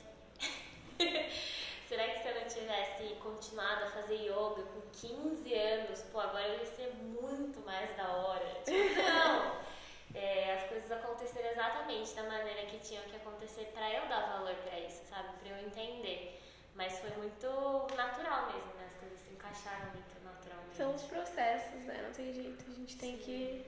[1.87, 6.47] será que se eu não tivesse continuado a fazer yoga com 15 anos, pô, agora
[6.47, 8.45] eu ia ser muito mais da hora?
[8.63, 9.65] Tipo, não!
[10.13, 14.55] É, as coisas aconteceram exatamente da maneira que tinham que acontecer pra eu dar valor
[14.55, 15.27] pra isso, sabe?
[15.39, 16.41] Pra eu entender.
[16.73, 17.47] Mas foi muito
[17.95, 18.85] natural mesmo, né?
[18.85, 20.75] As coisas se encaixaram muito naturalmente.
[20.75, 22.01] São os processos, né?
[22.01, 22.65] Não tem jeito.
[22.69, 23.65] A gente tem que.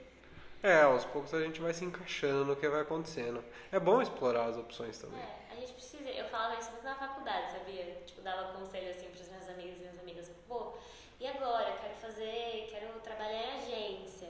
[0.63, 3.43] É, aos poucos a gente vai se encaixando no que vai acontecendo.
[3.71, 5.19] É bom explorar as opções também.
[5.19, 6.09] É, a gente precisa.
[6.09, 8.01] Eu falava isso muito na faculdade, sabia?
[8.05, 10.31] Tipo, dava conselho assim pros meus amigos e minhas amigas.
[10.47, 10.73] Pô,
[11.19, 11.77] e agora?
[11.79, 12.67] Quero fazer.
[12.71, 14.29] Quero trabalhar em agência.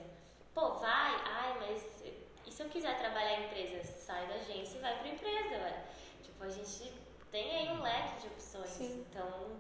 [0.53, 1.15] Pô, vai?
[1.25, 2.03] Ai, mas.
[2.45, 3.83] E se eu quiser trabalhar em empresa?
[3.83, 5.83] Sai da agência e vai pra empresa, velho.
[6.23, 6.93] Tipo, a gente
[7.31, 8.69] tem aí um leque de opções.
[8.69, 9.05] Sim.
[9.09, 9.57] Então,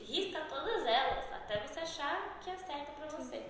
[0.00, 3.42] risca todas elas, até você achar que é certo pra você.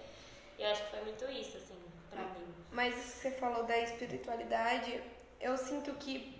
[0.58, 1.76] Eu acho que foi muito isso, assim,
[2.10, 2.54] pra mim.
[2.72, 5.00] Mas você falou da espiritualidade,
[5.40, 6.36] eu sinto que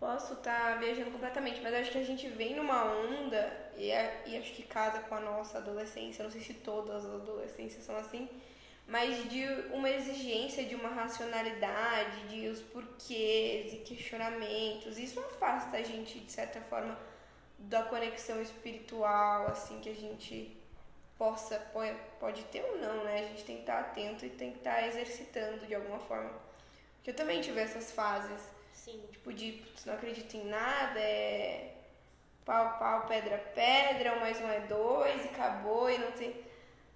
[0.00, 4.36] posso estar viajando completamente, mas acho que a gente vem numa onda e, é- e
[4.36, 6.22] acho que casa com a nossa adolescência.
[6.22, 8.28] Não sei se todas as adolescências são assim,
[8.86, 14.98] mas de uma exigência de uma racionalidade, de os porquês e questionamentos.
[14.98, 16.98] Isso afasta a gente, de certa forma,
[17.58, 20.54] da conexão espiritual, assim, que a gente
[21.18, 21.58] possa,
[22.18, 23.20] pode ter ou não, né?
[23.20, 26.30] A gente tem que estar atento e tem que estar exercitando de alguma forma.
[26.96, 28.52] Porque eu também tive essas fases.
[28.72, 29.02] Sim.
[29.12, 31.74] Tipo, de putz, não acredito em nada, é
[32.44, 36.44] pau, pau, pedra, pedra, um mais um é dois e acabou e não tem.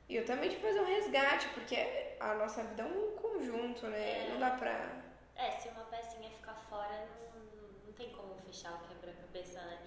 [0.08, 1.76] E eu também tive que fazer um resgate, porque
[2.18, 4.26] a nossa vida é um conjunto, né?
[4.26, 4.30] É.
[4.30, 5.02] Não dá pra.
[5.36, 7.42] É, se uma pecinha ficar fora, não,
[7.86, 9.78] não tem como fechar o quebra-cabeça, né?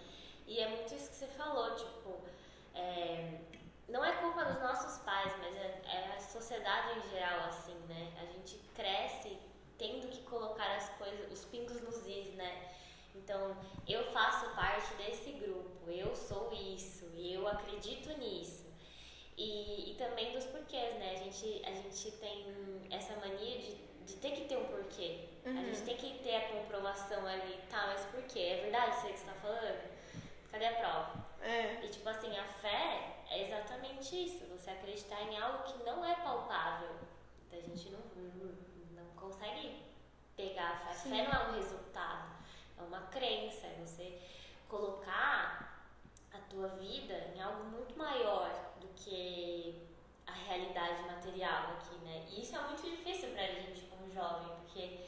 [0.48, 2.22] E é muito isso que você falou, tipo,
[2.74, 3.39] é,
[3.92, 8.14] não é culpa dos nossos pais, mas é, é, a sociedade em geral, assim, né?
[8.22, 9.38] A gente cresce
[9.78, 12.74] tendo que colocar as coisas, os pingos nos is, né?
[13.14, 18.66] Então, eu faço parte desse grupo, eu sou isso, eu acredito nisso.
[19.38, 21.12] E, e também dos porquês, né?
[21.12, 23.76] A gente, a gente tem essa mania de,
[24.06, 25.28] de ter que ter um porquê.
[25.46, 25.60] Uhum.
[25.60, 28.40] A gente tem que ter a comprovação ali, tá, mas por quê?
[28.40, 29.92] É verdade isso aí que você tá falando?
[30.50, 31.21] Cadê a prova?
[31.42, 31.84] É.
[31.84, 36.16] E tipo assim, a fé é exatamente isso, você acreditar em algo que não é
[36.16, 36.96] palpável.
[37.48, 38.54] Então a gente não, não,
[38.92, 39.84] não consegue
[40.36, 40.94] pegar a fé.
[40.94, 41.14] Sim.
[41.14, 42.32] A fé não é um resultado,
[42.78, 44.20] é uma crença, é você
[44.68, 45.86] colocar
[46.34, 48.50] a tua vida em algo muito maior
[48.80, 49.88] do que
[50.26, 52.26] a realidade material aqui, né?
[52.30, 55.00] E isso é muito difícil pra gente como jovem, porque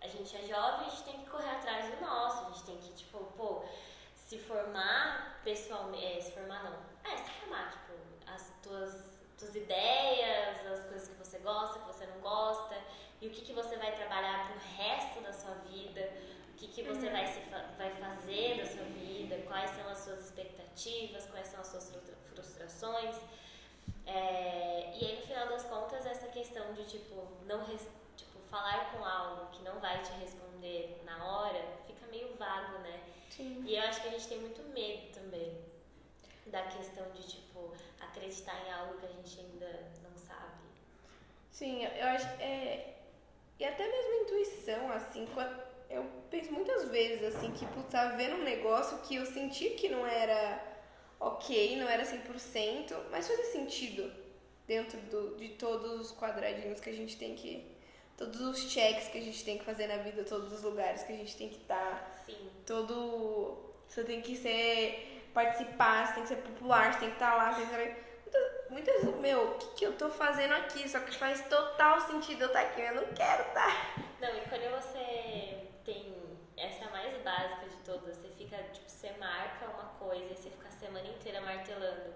[0.00, 2.76] a gente é jovem, a gente tem que correr atrás do nosso, a gente tem
[2.78, 3.64] que, tipo, pô,
[4.34, 6.76] se formar pessoalmente, é, se formar não,
[7.08, 7.92] é, se formar, tipo,
[8.26, 12.76] as tuas, tuas ideias, as coisas que você gosta, que você não gosta,
[13.20, 16.10] e o que, que você vai trabalhar pro resto da sua vida,
[16.52, 17.12] o que, que você uhum.
[17.12, 17.40] vai, se,
[17.78, 21.92] vai fazer da sua vida, quais são as suas expectativas, quais são as suas
[22.32, 23.16] frustrações.
[24.06, 27.64] É, e aí, no final das contas, essa questão de, tipo, não
[28.16, 33.13] tipo, falar com algo que não vai te responder na hora, fica meio vago, né?
[33.36, 33.64] Sim.
[33.66, 35.56] E eu acho que a gente tem muito medo também
[36.46, 40.62] da questão de, tipo, acreditar em algo que a gente ainda não sabe.
[41.50, 42.26] Sim, eu acho.
[42.40, 42.94] É...
[43.58, 45.28] E até mesmo intuição, assim,
[45.88, 49.88] eu penso muitas vezes, assim, que, putz, tava vendo um negócio que eu senti que
[49.88, 50.74] não era
[51.20, 54.12] ok, não era 100%, mas fazia sentido
[54.66, 57.73] dentro do, de todos os quadradinhos que a gente tem que.
[58.16, 61.12] Todos os checks que a gente tem que fazer na vida, todos os lugares que
[61.12, 61.76] a gente tem que estar.
[61.76, 62.22] Tá.
[62.26, 62.50] Sim.
[62.66, 63.74] Todo.
[63.88, 65.30] Você tem que ser.
[65.34, 68.04] participar, você tem que ser popular, você tem que estar tá lá, você tem que.
[68.70, 70.88] Muitas, muitas meu, o que, que eu tô fazendo aqui?
[70.88, 73.96] Só que faz total sentido eu estar tá aqui, eu não quero estar.
[74.20, 76.14] Não, e quando você tem
[76.56, 80.68] essa mais básica de todas, você fica, tipo, você marca uma coisa e você fica
[80.68, 82.14] a semana inteira martelando.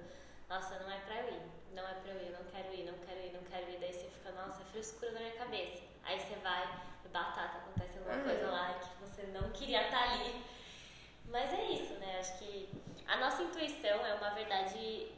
[0.49, 1.43] Nossa, não é pra ir,
[1.75, 3.79] não é pra eu ir, não quero ir, não quero ir, não quero ir.
[3.79, 5.83] Daí você fica, nossa, é frescura na minha cabeça.
[6.05, 6.67] Aí você vai,
[7.13, 8.25] batata, acontece alguma uhum.
[8.25, 10.45] coisa lá que você não queria estar tá ali.
[11.27, 12.19] Mas é isso, né?
[12.19, 12.69] Acho que
[13.07, 15.13] a nossa intuição é uma verdade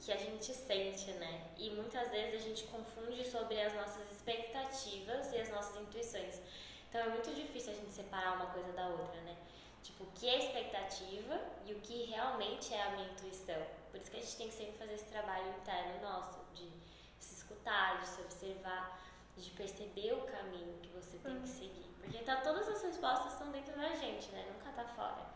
[0.00, 1.42] que a gente sente, né?
[1.56, 6.40] E muitas vezes a gente confunde sobre as nossas expectativas e as nossas intuições.
[6.88, 9.36] Então é muito difícil a gente separar uma coisa da outra, né?
[9.82, 13.60] Tipo, o que é expectativa e o que realmente é a minha intuição.
[13.90, 16.70] Por isso que a gente tem que sempre fazer esse trabalho interno nosso, de
[17.18, 19.00] se escutar, de se observar,
[19.36, 21.54] de perceber o caminho que você tem que uhum.
[21.54, 21.88] seguir.
[22.00, 24.46] Porque tá, todas as respostas estão dentro da gente, né?
[24.52, 25.26] Nunca tá fora.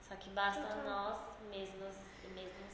[0.00, 0.84] Só que basta uhum.
[0.84, 1.96] nós mesmos,
[2.34, 2.70] mesmos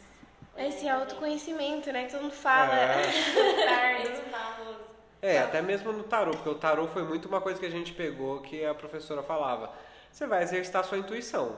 [0.57, 2.07] esse autoconhecimento, né?
[2.07, 2.75] Que todo mundo fala.
[2.75, 3.03] É.
[4.03, 4.81] Esse famoso.
[5.21, 7.93] É, até mesmo no tarô, porque o tarô foi muito uma coisa que a gente
[7.93, 9.73] pegou que a professora falava.
[10.11, 11.57] Você vai exercitar sua intuição.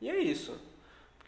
[0.00, 0.58] E é isso.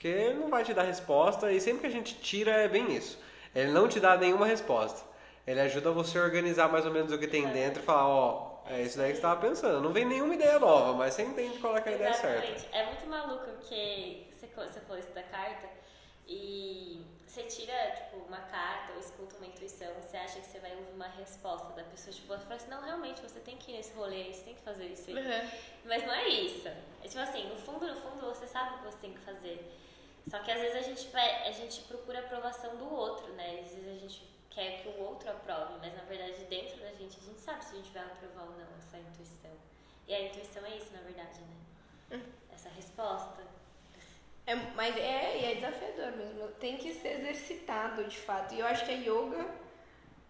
[0.02, 2.92] Porque ele não vai te dar resposta e sempre que a gente tira é bem
[2.92, 3.16] isso.
[3.54, 5.00] Ele não te dá nenhuma resposta.
[5.46, 8.62] Ele ajuda você a organizar mais ou menos o que tem dentro e falar, ó,
[8.66, 9.80] oh, é isso daí que você estava pensando.
[9.80, 12.76] Não vem nenhuma ideia nova, mas você entende qual é a ideia certa.
[12.76, 15.68] É muito maluco você, você falou isso da carta
[16.26, 20.72] e você tira, tipo, uma carta ou escuta uma intuição, você acha que você vai
[20.72, 23.76] ouvir uma resposta da pessoa, tipo, você fala assim, não, realmente, você tem que ir
[23.76, 25.16] nesse rolê, você tem que fazer isso aí.
[25.16, 25.50] Uhum.
[25.84, 26.66] Mas não é isso.
[26.66, 29.72] É tipo assim, no fundo, no fundo, você sabe o que você tem que fazer.
[30.28, 33.60] Só que às vezes a gente, a gente procura a aprovação do outro, né?
[33.60, 37.18] Às vezes a gente quer que o outro aprove, mas na verdade dentro da gente
[37.18, 39.50] a gente sabe se a gente vai aprovar ou não essa intuição.
[40.06, 42.16] E a intuição é isso, na verdade, né?
[42.16, 42.22] Hum.
[42.52, 43.42] Essa resposta.
[44.46, 46.48] É, mas é, é desafiador mesmo.
[46.60, 48.54] Tem que ser exercitado de fato.
[48.54, 49.46] E eu acho que a yoga,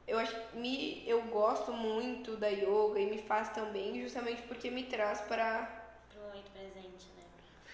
[0.07, 4.85] eu acho me, eu gosto muito da yoga e me faz também, justamente porque me
[4.85, 7.25] traz para o momento presente, né?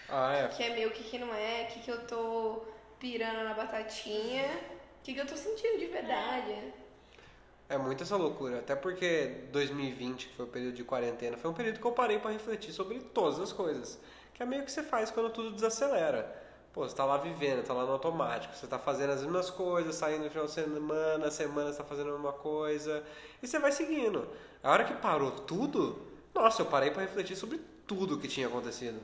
[0.08, 0.48] Ah, é.
[0.48, 2.62] Que é meu, o que, que não é, o que, que eu tô
[2.98, 4.46] pirando na batatinha,
[5.00, 6.50] o que, que eu tô sentindo de verdade.
[6.50, 6.72] É.
[7.70, 11.54] É muito essa loucura, até porque 2020, que foi o período de quarentena, foi um
[11.54, 13.98] período que eu parei para refletir sobre todas as coisas
[14.38, 16.32] que é meio que você faz quando tudo desacelera.
[16.72, 19.96] Pô, você tá lá vivendo, tá lá no automático, você tá fazendo as mesmas coisas,
[19.96, 23.02] saindo no final de semana, semana você tá fazendo a mesma coisa,
[23.42, 24.28] e você vai seguindo.
[24.62, 29.00] A hora que parou tudo, nossa, eu parei para refletir sobre tudo que tinha acontecido.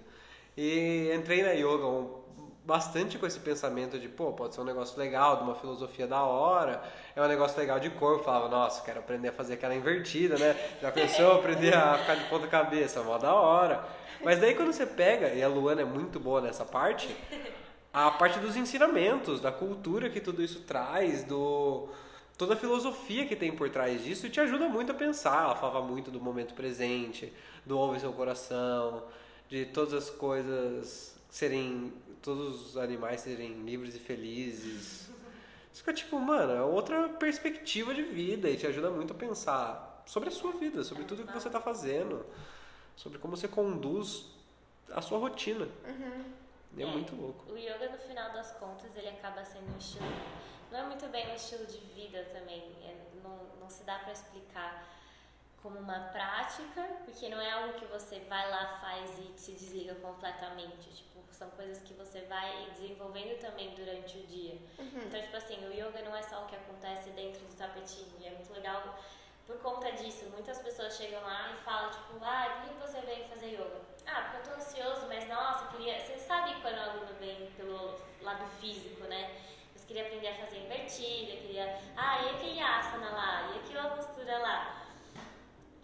[0.57, 2.23] E entrei na yoga
[2.65, 6.23] bastante com esse pensamento de, pô, pode ser um negócio legal, de uma filosofia da
[6.23, 6.83] hora,
[7.15, 8.21] é um negócio legal de corpo.
[8.21, 10.57] Eu falava, nossa, quero aprender a fazer aquela invertida, né?
[10.81, 13.85] Já pensou aprender a ficar de ponta cabeça, mó da hora.
[14.23, 17.15] Mas daí quando você pega, e a Luana é muito boa nessa parte,
[17.93, 21.89] a parte dos ensinamentos, da cultura que tudo isso traz, do
[22.37, 25.45] toda a filosofia que tem por trás disso te ajuda muito a pensar.
[25.45, 27.33] Ela falava muito do momento presente,
[27.65, 29.05] do ouve seu coração,
[29.49, 35.11] de todas as coisas serem, todos os animais serem livres e felizes.
[35.73, 40.03] Isso fica tipo, mano, é outra perspectiva de vida e te ajuda muito a pensar
[40.07, 42.25] sobre a sua vida, sobre tudo que você está fazendo,
[42.95, 44.27] sobre como você conduz
[44.93, 45.67] a sua rotina.
[45.87, 46.25] Uhum.
[46.79, 47.51] É, é muito louco.
[47.51, 50.07] O yoga, no final das contas, ele acaba sendo um estilo.
[50.71, 52.61] Não é muito bem um estilo de vida também.
[52.83, 54.94] É, não, não se dá para explicar
[55.65, 59.95] como uma prática, porque não é algo que você vai lá, faz e se desliga
[59.95, 60.91] completamente.
[60.91, 64.59] Tipo, são coisas que você vai desenvolvendo também durante o dia.
[64.79, 65.01] Uhum.
[65.07, 68.13] Então, tipo assim, o yoga não é só o que acontece dentro do tapetinho.
[68.21, 68.95] E é muito legal
[69.47, 70.27] por conta disso.
[70.35, 73.81] Muitas pessoas chegam lá e falam, tipo, ah, por que você veio fazer yoga?
[74.07, 75.99] Ah, porque eu tô ansioso, mas nossa, queria.
[75.99, 79.41] Você sabe quando o aluno vem pelo lado físico, né?
[79.75, 81.81] Você queria aprender a fazer invertida, queria.
[81.97, 83.51] Ah, e aquele asana lá?
[83.55, 84.84] E aquela postura lá?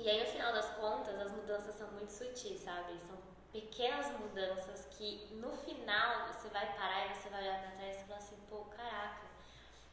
[0.03, 2.99] E aí, no final das contas, as mudanças são muito sutis, sabe?
[3.07, 3.19] São
[3.53, 8.05] pequenas mudanças que no final você vai parar e você vai olhar pra trás e
[8.05, 9.27] falar assim, pô, caraca.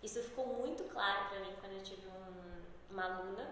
[0.01, 3.49] Isso ficou muito claro pra mim quando eu tive um, uma aluna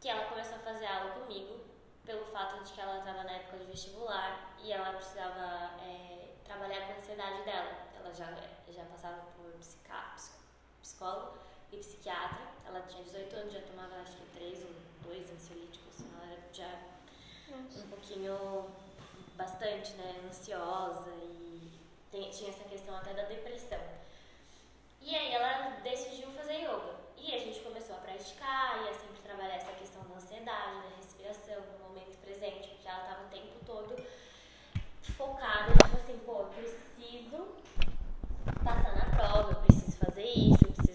[0.00, 1.60] que ela começou a fazer aula comigo
[2.06, 6.86] pelo fato de que ela estava na época de vestibular e ela precisava é, trabalhar
[6.86, 7.88] com a ansiedade dela.
[7.94, 8.34] Ela já,
[8.72, 9.52] já passava por
[10.80, 11.36] psicólogo
[11.70, 12.40] e psiquiatra.
[12.66, 16.00] Ela tinha 18 anos, já tomava acho que 3 ou 2 ansiolíticos.
[16.00, 16.70] Ela era já
[17.48, 17.78] Nossa.
[17.80, 18.66] um pouquinho
[19.34, 21.70] bastante, né, ansiosa e
[22.10, 23.80] tem, tinha essa questão até da depressão.
[25.00, 26.98] E aí ela decidiu fazer yoga.
[27.16, 30.96] E a gente começou a praticar, e a sempre trabalhar essa questão da ansiedade, da
[30.96, 33.96] respiração, do momento presente, porque ela estava o tempo todo
[35.16, 37.48] focada, tipo assim, pô, eu preciso
[38.62, 40.87] passar na prova, eu preciso fazer isso, eu preciso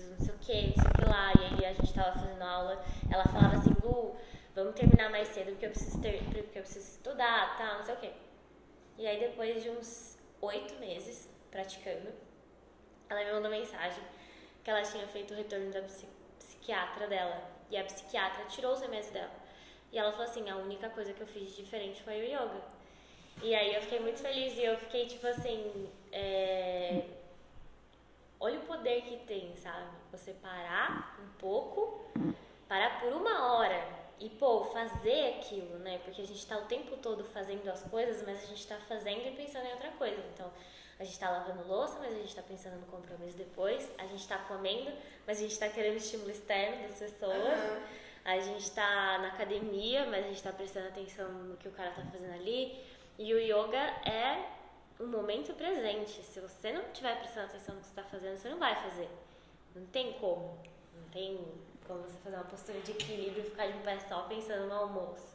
[0.45, 1.33] que, não sei o que lá.
[1.39, 4.15] E aí a gente estava fazendo aula, ela falava assim, Lu,
[4.55, 7.93] vamos terminar mais cedo porque eu preciso ter, porque eu preciso estudar, tá, não sei
[7.93, 8.11] o que.
[8.97, 12.11] E aí depois de uns oito meses praticando,
[13.09, 14.03] ela me mandou mensagem
[14.63, 15.81] que ela tinha feito o retorno da
[16.37, 17.41] psiquiatra dela.
[17.69, 19.31] E a psiquiatra tirou os remédios dela.
[19.91, 22.61] E ela falou assim: a única coisa que eu fiz diferente foi o yoga.
[23.41, 25.89] E aí eu fiquei muito feliz e eu fiquei tipo assim.
[26.11, 27.03] É...
[28.43, 29.87] Olha o poder que tem, sabe?
[30.11, 32.11] Você parar um pouco,
[32.67, 33.87] parar por uma hora
[34.19, 35.99] e, pô, fazer aquilo, né?
[35.99, 39.25] Porque a gente tá o tempo todo fazendo as coisas, mas a gente tá fazendo
[39.25, 40.21] e pensando em outra coisa.
[40.33, 40.51] Então,
[40.99, 43.89] a gente tá lavando louça, mas a gente tá pensando no compromisso depois.
[43.97, 44.91] A gente tá comendo,
[45.25, 47.37] mas a gente tá querendo estímulo externo das pessoas.
[47.37, 47.83] Uhum.
[48.25, 51.91] A gente tá na academia, mas a gente tá prestando atenção no que o cara
[51.91, 52.77] tá fazendo ali.
[53.17, 54.62] E o yoga é
[54.99, 56.23] um momento presente.
[56.23, 59.09] Se você não estiver prestando atenção no que você tá fazendo, você não vai fazer.
[59.75, 60.57] Não tem como.
[60.95, 61.39] Não tem
[61.87, 65.33] como você fazer uma postura de equilíbrio e ficar de pé só pensando no almoço.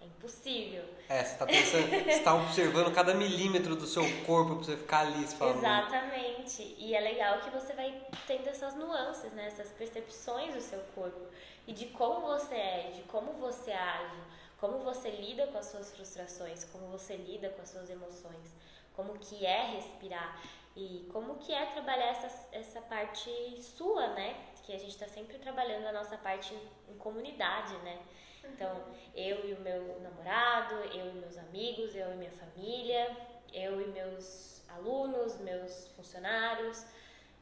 [0.00, 0.84] É impossível.
[1.08, 5.00] É, você tá pensando, você tá observando cada milímetro do seu corpo pra você ficar
[5.00, 6.74] ali, você fala, Exatamente.
[6.78, 9.46] E é legal que você vai tendo essas nuances, né?
[9.46, 11.20] Essas percepções do seu corpo.
[11.66, 14.20] E de como você é, de como você age,
[14.58, 18.54] como você lida com as suas frustrações, como você lida com as suas emoções,
[18.94, 20.40] como que é respirar
[20.76, 23.30] e como que é trabalhar essa, essa parte
[23.62, 24.54] sua, né?
[24.64, 26.54] que a gente está sempre trabalhando a nossa parte
[26.88, 27.98] em, comunidade, né?
[28.44, 28.82] Então,
[29.14, 33.14] eu e o meu namorado, eu e meus amigos, eu e minha família,
[33.52, 36.86] eu e meus alunos, meus funcionários,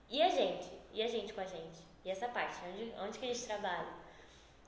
[0.08, 1.80] e a gente, e a gente com a gente.
[2.04, 3.92] E essa parte, onde, onde que a gente trabalha?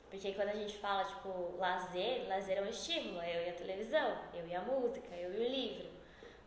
[0.09, 4.16] Porque quando a gente fala, tipo, lazer, lazer é um estímulo, eu e a televisão,
[4.33, 5.93] eu e a música, eu e o livro.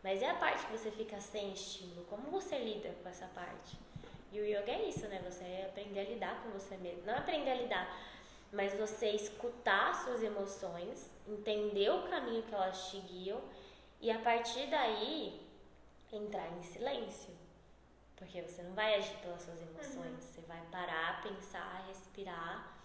[0.08, 2.02] Mas e a parte que você fica sem estímulo?
[2.06, 3.78] Como você lida com essa parte?
[4.32, 5.20] E o yoga é isso, né?
[5.22, 7.04] Você aprender a lidar com você mesmo.
[7.04, 7.94] Não aprender a lidar,
[8.50, 13.38] mas você escutar suas emoções, entender o caminho que elas te guiam
[14.00, 15.46] e a partir daí
[16.10, 17.36] entrar em silêncio.
[18.16, 20.06] Porque você não vai agir pelas suas emoções.
[20.06, 20.20] Uhum.
[20.20, 22.78] Você vai parar, pensar, respirar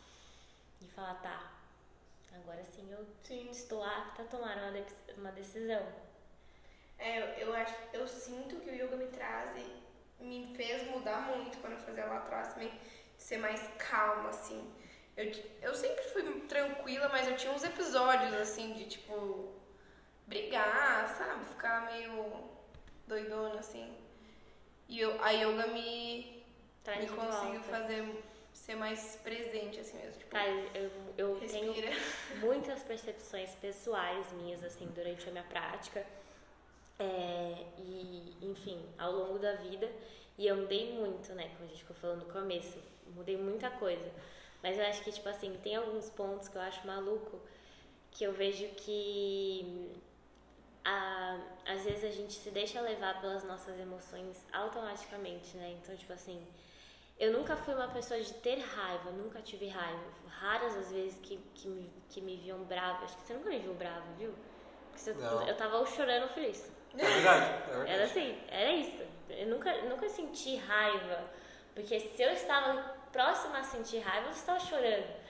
[0.81, 1.53] e falar, tá,
[2.33, 3.49] agora sim eu sim.
[3.49, 4.73] estou apta a tomar uma,
[5.17, 6.02] uma decisão.
[6.97, 9.43] É, eu, acho, eu sinto que o yoga me traz
[11.03, 12.71] mudar muito quando eu fazia lá atrás também,
[13.17, 14.71] ser mais calma, assim.
[15.15, 19.53] Eu, eu sempre fui tranquila, mas eu tinha uns episódios, assim, de tipo,
[20.25, 21.45] brigar, sabe?
[21.45, 22.49] Ficar meio
[23.07, 23.95] doidona, assim.
[24.87, 26.43] E eu, a yoga me,
[26.83, 27.69] Traz me conseguiu volta.
[27.69, 30.19] fazer ser mais presente, assim mesmo.
[30.19, 31.73] Tipo, Cara, eu, eu tenho
[32.39, 36.05] muitas percepções pessoais minhas, assim, durante a minha prática.
[37.03, 39.89] É, e, enfim, ao longo da vida.
[40.37, 41.49] E eu mudei muito, né?
[41.49, 42.79] Como a gente ficou falando no começo.
[43.15, 44.11] Mudei muita coisa.
[44.61, 47.41] Mas eu acho que, tipo assim, tem alguns pontos que eu acho maluco
[48.11, 49.91] que eu vejo que
[50.85, 55.71] a, às vezes a gente se deixa levar pelas nossas emoções automaticamente, né?
[55.81, 56.45] Então, tipo assim,
[57.19, 60.03] eu nunca fui uma pessoa de ter raiva, nunca tive raiva.
[60.27, 63.05] Raras as vezes que, que, me, que me viam brava.
[63.05, 64.33] Acho que você nunca me viu brava, viu?
[64.91, 65.11] Porque você-
[65.49, 66.71] eu tava ou chorando ou feliz.
[66.97, 67.91] É verdade, é verdade.
[67.91, 69.03] Era assim, era isso.
[69.29, 71.23] Eu nunca, nunca senti raiva.
[71.73, 75.23] Porque se eu estava próxima a sentir raiva, eu estava chorando.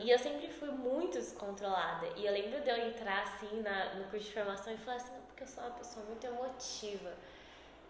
[0.00, 2.06] E eu sempre fui muito descontrolada.
[2.16, 5.12] E eu lembro de eu entrar assim na, no curso de formação e falar assim,
[5.12, 7.12] não, porque eu sou uma pessoa muito emotiva.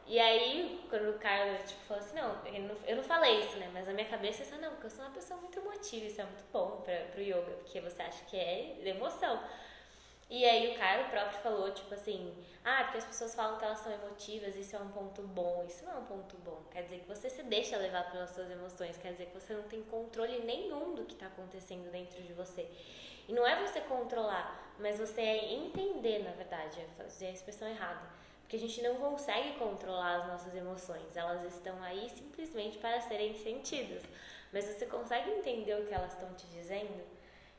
[0.07, 3.57] E aí, quando o Carlos tipo, falou assim, não, eu não, eu não falei isso,
[3.59, 3.71] né?
[3.75, 6.21] Mas na minha cabeça eu disse, não, porque eu sou uma pessoa muito emotiva, isso
[6.21, 9.39] é muito bom pra, pro yoga, porque você acha que é emoção.
[10.31, 13.79] E aí o cara próprio falou, tipo assim, ah, porque as pessoas falam que elas
[13.79, 15.65] são emotivas, isso é um ponto bom.
[15.67, 16.63] Isso não é um ponto bom.
[16.71, 19.63] Quer dizer que você se deixa levar pelas suas emoções, quer dizer que você não
[19.63, 22.69] tem controle nenhum do que está acontecendo dentro de você.
[23.27, 27.67] E não é você controlar, mas você é entender, na verdade, é fazer a expressão
[27.67, 28.03] errada.
[28.41, 33.35] Porque a gente não consegue controlar as nossas emoções, elas estão aí simplesmente para serem
[33.35, 34.03] sentidas.
[34.53, 37.18] Mas você consegue entender o que elas estão te dizendo?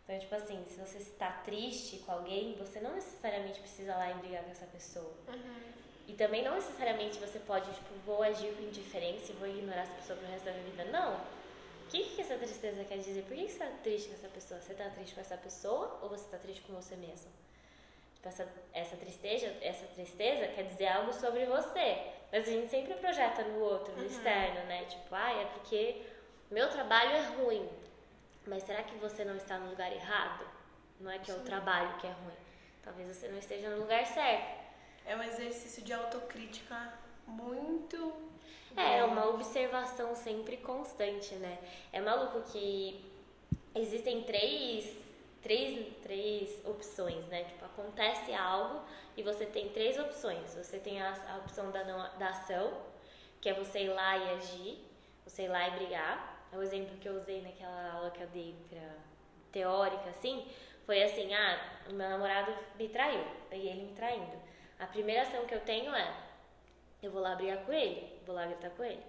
[0.09, 4.15] Então, tipo assim, se você está triste com alguém, você não necessariamente precisa lá e
[4.15, 5.13] brigar com essa pessoa.
[6.07, 9.93] E também não necessariamente você pode, tipo, vou agir com indiferença e vou ignorar essa
[9.93, 10.85] pessoa pro resto da minha vida.
[10.85, 11.13] Não.
[11.13, 13.21] O que, que essa tristeza quer dizer?
[13.25, 14.59] Por que que você tá triste com essa pessoa?
[14.59, 17.29] Você tá triste com essa pessoa ou você tá triste com você mesmo?
[18.15, 22.13] Tipo, essa, essa tristeza, essa tristeza quer dizer algo sobre você.
[22.31, 24.85] Mas a gente sempre projeta no outro, no externo, né?
[24.85, 26.01] Tipo, ah, é porque
[26.49, 27.69] meu trabalho é ruim.
[28.49, 30.45] Mas será que você não está no lugar errado?
[30.99, 32.35] Não é que é o trabalho que é ruim.
[32.83, 34.59] Talvez você não esteja no lugar certo.
[35.05, 36.93] É um exercício de autocrítica
[37.27, 38.11] muito.
[38.75, 41.59] É, é uma observação sempre constante, né?
[41.93, 43.05] É maluco que
[43.75, 44.97] existem três,
[45.43, 47.43] três, três opções, né?
[47.43, 48.83] Tipo, acontece algo
[49.15, 50.55] e você tem três opções.
[50.55, 52.73] Você tem a, a opção da, não, da ação,
[53.39, 54.83] que é você ir lá e agir,
[55.23, 56.38] você ir lá e brigar.
[56.51, 58.95] É o exemplo que eu usei naquela aula que eu dei pra
[59.51, 60.47] teórica, assim,
[60.85, 61.59] foi assim, ah,
[61.89, 64.37] o meu namorado me traiu, e ele me traindo.
[64.79, 66.13] A primeira ação que eu tenho é,
[67.01, 69.03] eu vou lá brigar com ele, vou lá gritar com ele.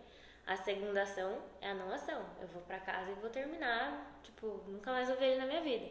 [0.47, 2.25] A segunda ação é a não ação.
[2.41, 5.61] Eu vou pra casa e vou terminar, tipo, nunca mais vou ver ele na minha
[5.61, 5.87] vida.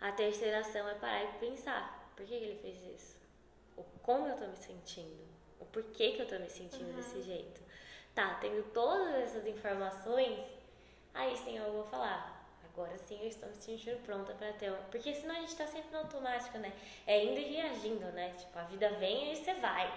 [0.00, 3.16] A terceira ação é parar e pensar, por que, que ele fez isso?
[3.76, 5.26] O como eu tô me sentindo?
[5.58, 7.62] O porquê que eu tô me sentindo desse jeito?
[8.14, 10.46] Tá, tendo todas essas informações,
[11.36, 12.34] sim eu vou falar.
[12.72, 14.68] Agora sim eu estou me sentindo pronta para ter.
[14.70, 16.72] uma- Porque senão a gente tá sempre no automático, né?
[17.06, 18.34] É indo e reagindo, né?
[18.36, 19.90] Tipo, a vida vem e você vai.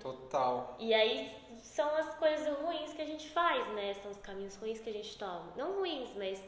[0.00, 0.76] Total.
[0.78, 1.30] E aí
[1.62, 3.94] são as coisas ruins que a gente faz, né?
[4.02, 5.52] São os caminhos ruins que a gente toma.
[5.56, 6.42] Não ruins, mas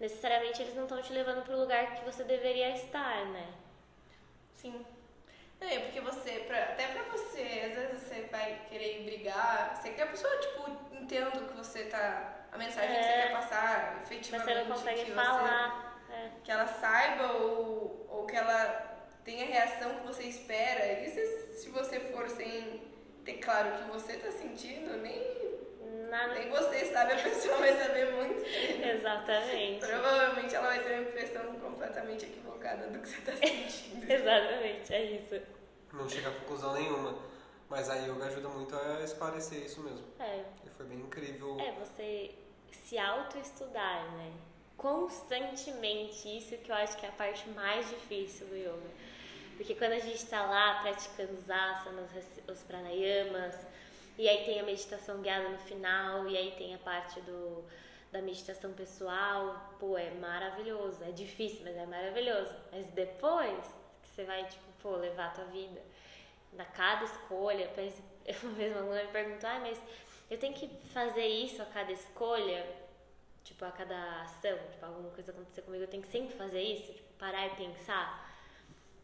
[0.00, 3.52] necessariamente eles não estão te levando pro lugar que você deveria estar, né?
[4.54, 4.84] Sim.
[5.60, 9.94] É porque você, pra- até pra você, às vezes você vai querer brigar, você quer
[9.94, 12.33] que a pessoa, tipo, entenda o que você tá.
[12.54, 13.22] A mensagem que você É.
[13.22, 14.46] quer passar, Mas efetivamente.
[14.46, 16.00] você não consegue que falar.
[16.10, 16.22] É.
[16.28, 21.00] Você, que ela saiba ou, ou que ela tenha a reação que você espera.
[21.00, 22.80] E se, se você for sem
[23.24, 25.20] ter claro o que você tá sentindo, nem,
[26.10, 26.34] Nada.
[26.34, 28.44] nem você sabe, a pessoa vai saber muito.
[28.86, 29.84] Exatamente.
[29.86, 34.10] Provavelmente ela vai ter uma impressão completamente equivocada do que você tá sentindo.
[34.12, 35.40] Exatamente, é isso.
[35.92, 37.18] Não chega a conclusão nenhuma.
[37.68, 40.04] Mas a yoga ajuda muito a esclarecer isso mesmo.
[40.20, 41.56] É, E foi bem incrível.
[41.58, 42.30] é você
[42.74, 44.32] se autoestudar, né?
[44.76, 48.90] Constantemente, isso que eu acho que é a parte mais difícil do yoga.
[49.56, 52.10] Porque quando a gente tá lá praticando os asanas,
[52.48, 53.54] os pranayamas,
[54.18, 57.64] e aí tem a meditação guiada no final, e aí tem a parte do,
[58.12, 61.02] da meditação pessoal, pô, é maravilhoso.
[61.04, 62.52] É difícil, mas é maravilhoso.
[62.72, 63.64] Mas depois
[64.02, 65.80] que você vai, tipo, pô, levar a tua vida,
[66.52, 67.68] na cada escolha,
[68.42, 69.80] uma vez uma me perguntou, ah, mas
[70.34, 72.66] eu tenho que fazer isso a cada escolha?
[73.44, 76.92] Tipo, a cada ação, tipo, alguma coisa acontecer comigo, eu tenho que sempre fazer isso?
[76.92, 78.30] Tipo, parar e pensar?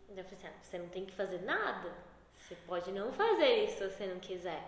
[0.09, 1.93] Então eu falei assim, ah, você não tem que fazer nada.
[2.39, 4.63] Você pode não fazer isso se você não quiser.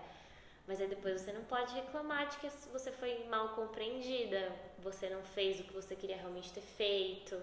[0.69, 5.23] Mas aí depois você não pode reclamar de que você foi mal compreendida, você não
[5.23, 7.41] fez o que você queria realmente ter feito.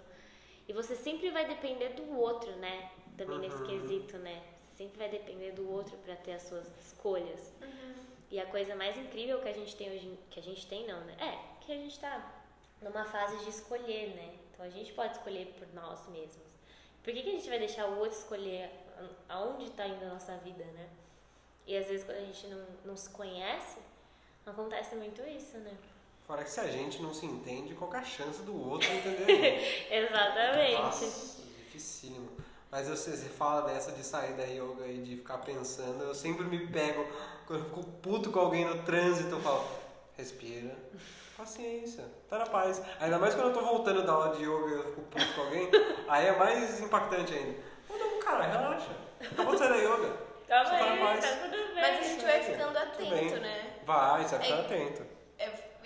[0.68, 2.92] E você sempre vai depender do outro, né?
[3.18, 3.42] Também Uhum.
[3.42, 4.42] nesse quesito, né?
[4.62, 7.52] Você sempre vai depender do outro para ter as suas escolhas.
[8.32, 11.00] E a coisa mais incrível que a gente tem hoje, que a gente tem não,
[11.02, 11.16] né?
[11.20, 12.32] É, que a gente tá
[12.82, 14.36] numa fase de escolher, né?
[14.52, 16.48] Então a gente pode escolher por nós mesmos.
[17.04, 18.70] Por que, que a gente vai deixar o outro escolher
[19.28, 20.90] aonde está indo a nossa vida, né?
[21.66, 23.80] E às vezes quando a gente não, não se conhece,
[24.46, 25.76] acontece muito isso, né?
[26.26, 28.88] Fora que se a gente não se entende, qual que é a chance do outro
[28.92, 29.88] entender?
[29.92, 30.74] Exatamente.
[30.74, 32.30] Nossa, dificílimo.
[32.72, 36.68] Mas você fala dessa de sair da yoga e de ficar pensando, eu sempre me
[36.68, 37.04] pego,
[37.48, 39.66] quando eu fico puto com alguém no trânsito, eu falo,
[40.16, 40.76] respira,
[41.36, 42.80] paciência, tá na paz.
[43.00, 45.42] Ainda mais quando eu tô voltando da aula de yoga e eu fico puto com
[45.42, 45.70] alguém,
[46.08, 47.58] aí é mais impactante ainda.
[47.90, 48.92] Não, cara, relaxa.
[49.20, 50.30] Acabou de sair da yoga.
[50.48, 51.76] Tá tá bem, tá tudo bem.
[51.76, 53.74] Mas a gente vai ficando atento, né?
[53.86, 54.62] Vai, você vai ficar É.
[54.62, 55.19] atento.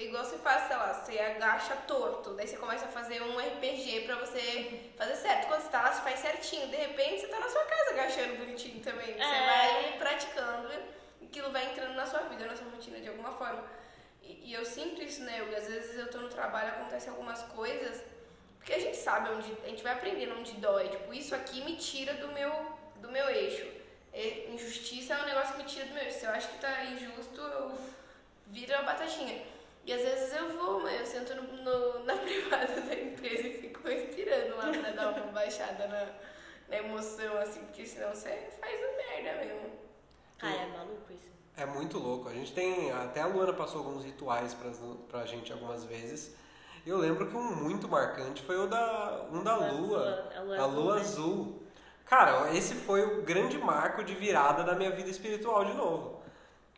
[0.04, 3.40] É igual você faz, sei lá, você agacha torto, daí você começa a fazer um
[3.40, 5.48] RPG pra você fazer certo.
[5.48, 6.68] Quando você tá lá, você faz certinho.
[6.68, 9.14] De repente, você tá na sua casa agachando bonitinho também.
[9.14, 9.46] Você É.
[9.46, 10.70] vai praticando
[11.22, 13.64] e aquilo vai entrando na sua vida, na sua rotina de alguma forma.
[14.22, 15.40] E, e eu sinto isso, né?
[15.40, 18.04] Eu, às vezes eu tô no trabalho, acontecem algumas coisas,
[18.58, 20.90] porque a gente sabe onde, a gente vai aprendendo onde dói.
[20.90, 22.52] Tipo, isso aqui me tira do meu,
[22.98, 23.66] do meu eixo.
[24.14, 26.20] E injustiça é um negócio que me tira do meu eixo.
[26.20, 27.78] Se eu acho que tá injusto, eu
[28.48, 29.53] viro a batatinha.
[29.86, 33.54] E às vezes eu vou, mas eu sento no, no- na privada da empresa e
[33.60, 36.08] fico respirando lá pra dar uma baixada na,
[36.70, 39.72] na emoção, assim, porque senão você faz uma merda mesmo.
[40.38, 41.32] Cara, é maluco isso.
[41.56, 42.30] É muito louco.
[42.30, 42.92] A gente tem.
[42.92, 44.72] Até a Luana passou alguns rituais pra,
[45.10, 46.36] pra gente algumas vezes.
[46.86, 49.28] Eu lembro que um muito marcante foi o da.
[49.32, 50.10] um da Lua lua.
[50.10, 51.02] azul, a lua a lua azul, né?
[51.02, 51.64] azul.
[52.06, 56.13] Cara, esse foi o grande marco de virada da minha vida espiritual de novo.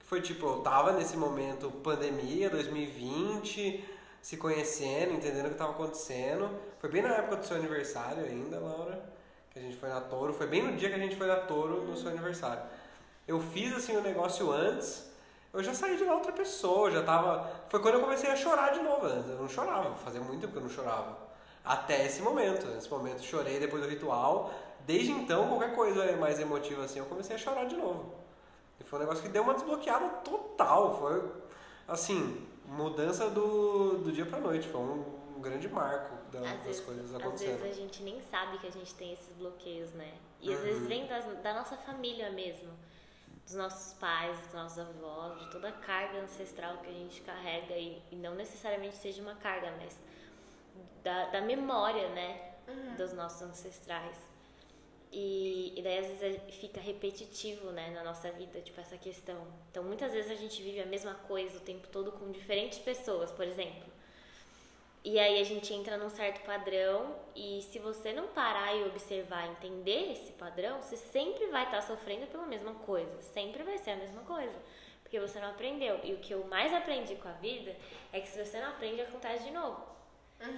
[0.06, 3.84] Foi tipo, eu tava nesse momento pandemia, 2020,
[4.22, 6.48] se conhecendo, entendendo o que tava acontecendo.
[6.80, 9.04] Foi bem na época do seu aniversário ainda, Laura,
[9.50, 10.32] que a gente foi na Toro.
[10.32, 12.62] Foi bem no dia que a gente foi na Toro no seu aniversário.
[13.28, 15.10] Eu fiz assim o negócio antes,
[15.52, 17.50] eu já saí de lá outra pessoa, já tava.
[17.70, 19.08] Foi quando eu comecei a chorar de novo.
[19.08, 21.18] Antes eu não chorava, fazia muito tempo que eu não chorava.
[21.64, 22.68] Até esse momento.
[22.68, 24.54] Nesse momento chorei depois do ritual.
[24.86, 28.25] Desde então, qualquer coisa mais emotiva assim, eu comecei a chorar de novo.
[28.80, 30.98] E foi um negócio que deu uma desbloqueada total.
[31.00, 31.32] Foi
[31.88, 34.68] assim, mudança do, do dia pra noite.
[34.68, 37.62] Foi um, um grande marco da- Às das vezes, coisas às acontecendo.
[37.62, 40.14] vezes a gente nem sabe que a gente tem esses bloqueios, né?
[40.42, 40.66] E às Uhum.
[40.66, 42.72] vezes vem das- da nossa família mesmo.
[43.46, 47.76] Dos nossos pais, dos nossos avós, de toda a carga ancestral que a gente carrega
[47.78, 49.96] e, e não necessariamente seja uma carga, mas
[51.04, 52.54] da, da memória, né?
[52.98, 54.18] Dos nossos ancestrais.
[55.18, 59.48] E, e daí às vezes é- fica repetitivo, né, na nossa vida, tipo, essa questão.
[59.72, 63.32] Então muitas vezes a gente vive a mesma coisa o tempo todo com diferentes pessoas,
[63.32, 63.86] por exemplo.
[65.04, 69.48] E aí a gente entra num certo padrão e se você não parar e observar,
[69.52, 73.22] entender esse padrão, você sempre vai estar sofrendo pela mesma coisa.
[73.22, 74.56] Sempre vai ser a mesma coisa.
[75.04, 76.00] Porque você não aprendeu.
[76.04, 77.76] E o que eu mais aprendi com a vida
[78.12, 79.86] é que se você não aprende, acontece de novo.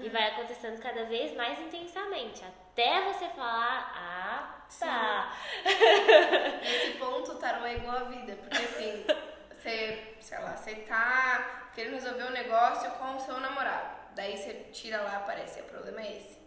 [0.02, 2.44] E vai acontecendo cada vez mais intensamente.
[2.44, 5.34] Até você falar, ah, tá.
[6.62, 9.06] Nesse ponto, o tarô é igual a vida, porque assim,
[9.50, 13.96] você, sei lá, você tá querendo resolver um negócio com o seu namorado.
[14.16, 16.38] Daí você tira lá, aparece, o problema é esse.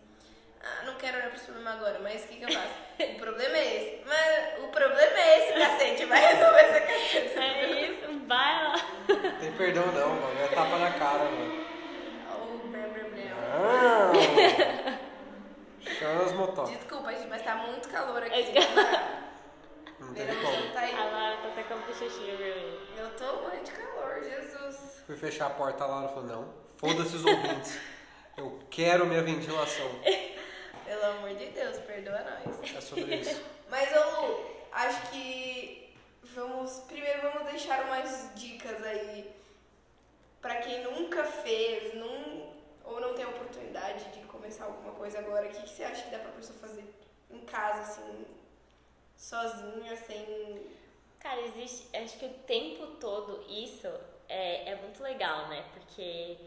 [0.63, 2.75] Ah, não quero olhar pra esse problema agora, mas o que, que eu faço?
[3.15, 4.05] o problema é esse.
[4.07, 7.41] Mas o problema é esse, cacete, vai resolver essa caceta.
[7.41, 8.75] É isso, vai lá.
[9.41, 10.41] Tem perdão não, mano.
[10.41, 11.70] É tapa na cara, mano.
[13.63, 14.99] Ah!
[15.99, 16.71] Chama as motos.
[16.71, 18.35] Desculpa, gente, mas tá muito calor aqui.
[18.35, 19.21] É?
[19.99, 20.73] Não tem Verão como.
[20.73, 20.95] tá aí.
[20.95, 22.79] A Lara tá até com a bochechinha vermelha.
[22.97, 25.03] Eu tô morrendo de calor, Jesus.
[25.07, 27.79] Fui fechar a porta lá, ela falou, não, foda-se os ouvintes.
[28.37, 29.87] Eu quero minha ventilação.
[30.87, 32.75] Pelo amor de Deus, perdoa nós.
[32.77, 33.43] É sobre isso.
[33.71, 35.95] Mas, ô Lu, acho que
[36.35, 36.81] vamos.
[36.89, 39.31] Primeiro vamos deixar umas dicas aí
[40.41, 42.40] pra quem nunca fez, não,
[42.93, 45.47] ou não tem a oportunidade de começar alguma coisa agora.
[45.47, 46.85] O que, que você acha que dá pra pessoa fazer
[47.31, 48.27] em casa, assim,
[49.17, 50.67] sozinha, sem.
[51.19, 53.87] Cara, existe, acho que o tempo todo isso
[54.29, 55.65] é, é muito legal, né?
[55.75, 56.39] Porque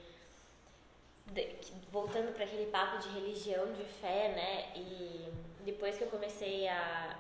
[1.28, 1.56] de-
[1.92, 4.72] voltando para aquele papo de religião, de fé, né?
[4.76, 5.32] E
[5.64, 7.18] depois que eu comecei a,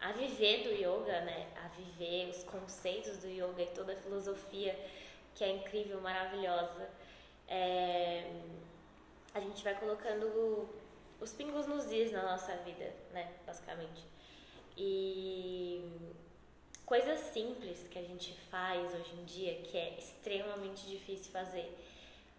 [0.00, 1.46] a, a viver do yoga, né?
[1.64, 4.78] A viver os conceitos do yoga e toda a filosofia
[5.34, 6.88] que é incrível, maravilhosa,
[7.48, 8.30] é,
[9.34, 10.68] a gente vai colocando
[11.20, 13.32] os pingos nos is na nossa vida, né?
[13.46, 14.04] Basicamente.
[14.76, 15.82] E
[16.84, 21.76] coisas simples que a gente faz hoje em dia que é extremamente difícil fazer.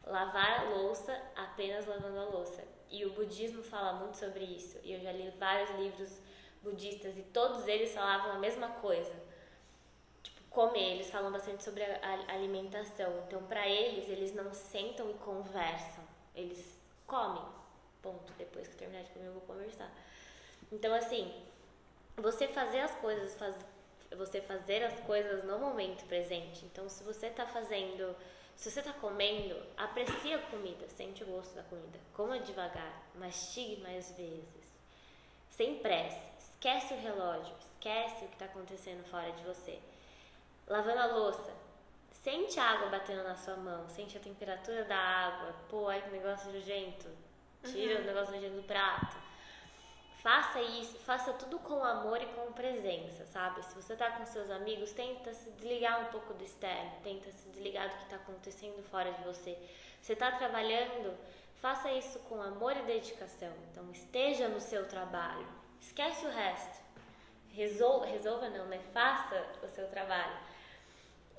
[0.05, 2.63] Lavar a louça apenas lavando a louça.
[2.89, 4.79] E o budismo fala muito sobre isso.
[4.83, 6.21] E eu já li vários livros
[6.63, 9.13] budistas e todos eles falavam a mesma coisa.
[10.49, 13.23] Comer, eles falam bastante sobre a, alimentação.
[13.27, 16.03] Então, para eles, eles não sentam e conversam.
[16.35, 17.43] Eles comem.
[18.01, 18.33] Ponto.
[18.33, 19.91] Depois que terminar de comer, eu vou conversar.
[20.71, 21.33] Então, assim,
[22.17, 23.55] você fazer as coisas, faz,
[24.17, 26.65] você fazer as coisas no momento presente.
[26.65, 28.15] Então, se você está fazendo,
[28.55, 33.81] se você está comendo, aprecie a comida, sente o gosto da comida, coma devagar, mastigue
[33.81, 34.67] mais vezes,
[35.51, 39.79] sem pressa, esquece o relógio, esquece o que está acontecendo fora de você.
[40.67, 41.53] Lavando a louça,
[42.11, 46.09] sente a água batendo na sua mão, sente a temperatura da água, pô, ai que
[46.09, 47.09] negócio nojento,
[47.63, 48.01] tira uhum.
[48.01, 49.27] o negócio nojento do prato
[50.27, 53.63] Faça isso, faça tudo com amor e com presença, sabe?
[53.63, 57.47] Se você tá com seus amigos, tenta se desligar um pouco do externo, tenta se
[57.49, 59.57] desligar do que está acontecendo fora de você.
[60.01, 61.15] Você está trabalhando,
[61.61, 63.53] faça isso com amor e dedicação.
[63.71, 65.47] Então, esteja no seu trabalho,
[65.79, 66.83] esquece o resto.
[67.51, 68.79] Resolva, resolva não, né?
[68.91, 70.35] Faça o seu trabalho.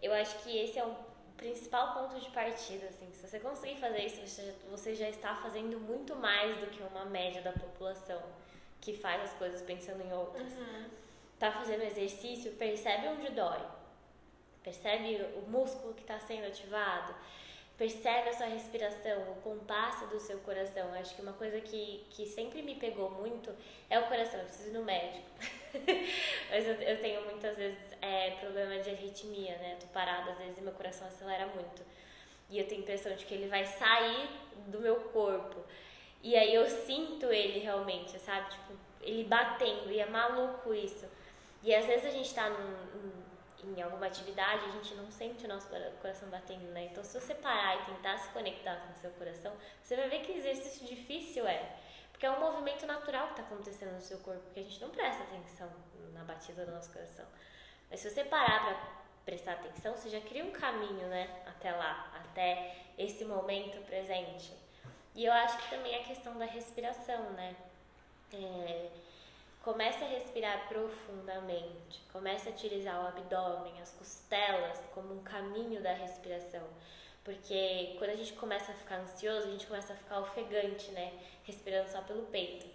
[0.03, 0.95] Eu acho que esse é o
[1.37, 3.11] principal ponto de partida, assim.
[3.13, 6.83] Se você conseguir fazer isso, você já, você já está fazendo muito mais do que
[6.83, 8.21] uma média da população
[8.81, 10.53] que faz as coisas pensando em outras.
[10.53, 10.89] Uhum.
[11.39, 13.61] Tá fazendo exercício, percebe onde dói.
[14.63, 17.15] Percebe o músculo que está sendo ativado.
[17.79, 20.93] Percebe a sua respiração, o compasso do seu coração.
[20.95, 23.55] Acho que uma coisa que, que sempre me pegou muito
[23.89, 24.41] é o coração.
[24.41, 25.31] Eu preciso ir no médico.
[26.51, 29.77] Mas eu, eu, tenho muitas vezes é, problema de arritmia, né?
[29.79, 31.83] tô parada às vezes e meu coração acelera muito.
[32.51, 34.29] E eu tenho a impressão de que ele vai sair
[34.67, 35.63] do meu corpo.
[36.21, 38.51] E aí eu sinto ele realmente, sabe?
[38.51, 41.07] Tipo, ele batendo, e é maluco isso.
[41.63, 43.28] E às vezes a gente tá num,
[43.65, 45.69] em alguma atividade, a gente não sente o nosso
[46.01, 46.89] coração batendo, né?
[46.91, 49.53] Então, se você parar e tentar se conectar com o seu coração,
[49.83, 51.77] você vai ver que exercício difícil é.
[52.11, 54.91] Porque é um movimento natural que está acontecendo no seu corpo, que a gente não
[54.91, 55.71] presta atenção
[56.13, 57.27] na batida do nosso coração.
[57.91, 61.43] Mas se você parar para prestar atenção, você já cria um caminho, né?
[61.47, 64.53] Até lá, até esse momento presente.
[65.15, 67.57] E eu acho que também a questão da respiração, né?
[68.33, 68.91] É,
[69.63, 75.93] comece a respirar profundamente, comece a utilizar o abdômen, as costelas como um caminho da
[75.93, 76.67] respiração.
[77.25, 81.13] Porque quando a gente começa a ficar ansioso, a gente começa a ficar ofegante, né?
[81.45, 82.67] Respirando só pelo peito.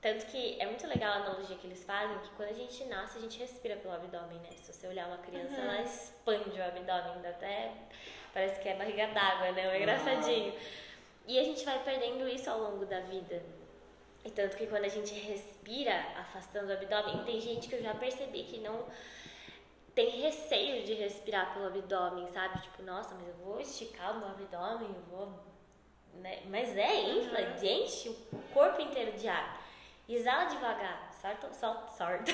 [0.00, 3.18] Tanto que é muito legal a analogia que eles fazem, que quando a gente nasce,
[3.18, 4.50] a gente respira pelo abdômen, né?
[4.62, 5.64] Se você olhar uma criança, uhum.
[5.64, 7.72] ela expande o abdômen, dá até
[8.32, 9.66] parece que é barriga d'água, né?
[9.66, 10.52] É engraçadinho.
[10.52, 10.58] Uhum.
[11.26, 13.42] E a gente vai perdendo isso ao longo da vida.
[14.28, 17.94] E tanto que quando a gente respira afastando o abdômen, tem gente que eu já
[17.94, 18.84] percebi que não
[19.94, 22.60] tem receio de respirar pelo abdômen, sabe?
[22.60, 25.32] Tipo, nossa, mas eu vou esticar o meu abdômen, eu vou.
[26.12, 26.42] Né?
[26.50, 27.64] Mas é, infla, uhum.
[27.64, 28.14] enche o
[28.52, 29.62] corpo inteiro de ar.
[30.06, 32.32] Exala devagar, solta, solta, solta.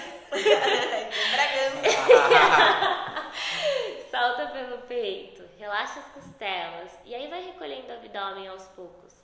[4.10, 9.23] solta pelo peito relaxa as costelas e aí vai recolhendo o abdômen aos poucos.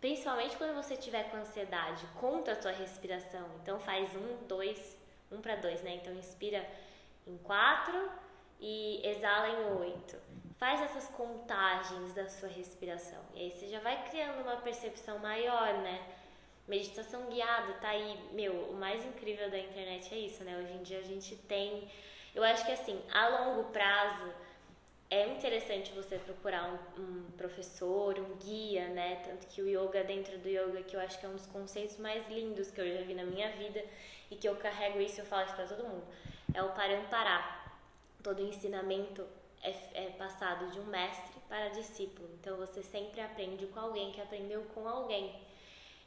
[0.00, 3.46] Principalmente quando você tiver com ansiedade, conta a sua respiração.
[3.62, 4.96] Então faz um, dois,
[5.30, 5.96] um para dois, né?
[5.96, 6.64] Então inspira
[7.26, 8.10] em quatro
[8.60, 10.16] e exala em oito.
[10.56, 13.20] Faz essas contagens da sua respiração.
[13.34, 16.00] E aí você já vai criando uma percepção maior, né?
[16.66, 18.18] Meditação guiada, tá aí.
[18.32, 20.56] Meu, o mais incrível da internet é isso, né?
[20.58, 21.88] Hoje em dia a gente tem.
[22.34, 24.32] Eu acho que assim, a longo prazo
[25.10, 29.16] é interessante você procurar um, um, professor, um guia, né?
[29.24, 31.96] Tanto que o yoga, dentro do yoga, que eu acho que é um dos conceitos
[31.96, 33.82] mais lindos que eu já vi na minha vida
[34.30, 36.04] e que eu carrego isso e eu falo isso pra todo mundo,
[36.52, 37.56] é o parampara.
[38.22, 39.26] Todo ensinamento
[39.62, 42.28] é, é passado de um mestre para discípulo.
[42.40, 45.34] Então você sempre aprende com alguém que aprendeu com alguém.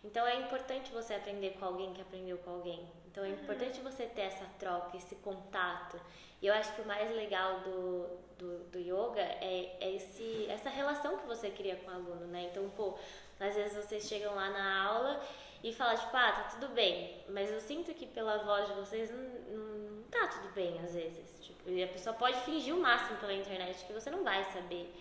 [0.04, 2.88] Então é importante você aprender com alguém que aprendeu com alguém.
[3.12, 6.00] Então é importante você ter essa troca, esse contato.
[6.42, 8.08] E eu acho que o mais legal do,
[8.38, 12.50] do, do yoga é, é esse, essa relação que você cria com o aluno, né?
[12.50, 12.98] Então, pô,
[13.40, 15.22] às vezes vocês chegam lá na aula
[15.64, 17.24] e falam, tipo, ah, tá tudo bem.
[17.30, 21.40] Mas eu sinto que pela voz de vocês não, não tá tudo bem, às vezes.
[21.42, 24.92] Tipo, e a pessoa pode fingir o máximo pela internet que você não vai saber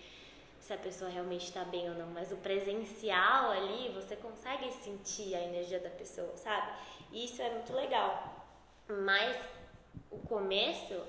[0.61, 5.34] se a pessoa realmente está bem ou não, mas o presencial ali, você consegue sentir
[5.34, 6.72] a energia da pessoa, sabe?
[7.12, 8.46] E isso é muito legal.
[8.88, 9.36] Mas
[10.11, 11.00] o começo,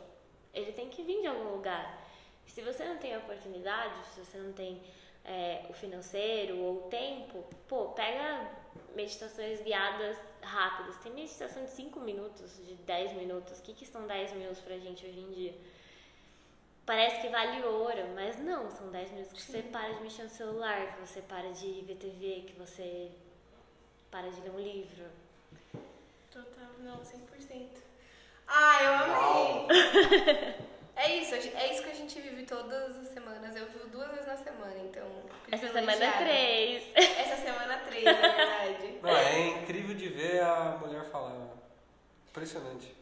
[0.53, 1.99] ele tem que vir de algum lugar.
[2.45, 4.81] Se você não tem a oportunidade, se você não tem
[5.23, 8.51] é, o financeiro ou o tempo, pô, pega
[8.95, 10.97] meditações guiadas rápidas.
[10.97, 13.59] Tem meditação de 5 minutos, de 10 minutos.
[13.59, 15.53] O que, que são 10 minutos pra gente hoje em dia?
[16.85, 20.29] Parece que vale ouro, mas não, são 10 minutos que você para de mexer no
[20.29, 23.11] celular, que você para de ver TV, que você
[24.09, 25.05] para de ler um livro.
[26.81, 27.67] Não, 100%.
[28.47, 30.55] Ah, eu amei!
[30.95, 33.55] É isso, é isso que a gente vive todas as semanas.
[33.55, 35.07] Eu vivo duas vezes na semana, então.
[35.51, 36.83] Essa semana é três.
[36.95, 38.99] Essa semana três, na verdade.
[39.01, 41.33] Não, é incrível de ver a mulher falar.
[42.29, 42.95] Impressionante.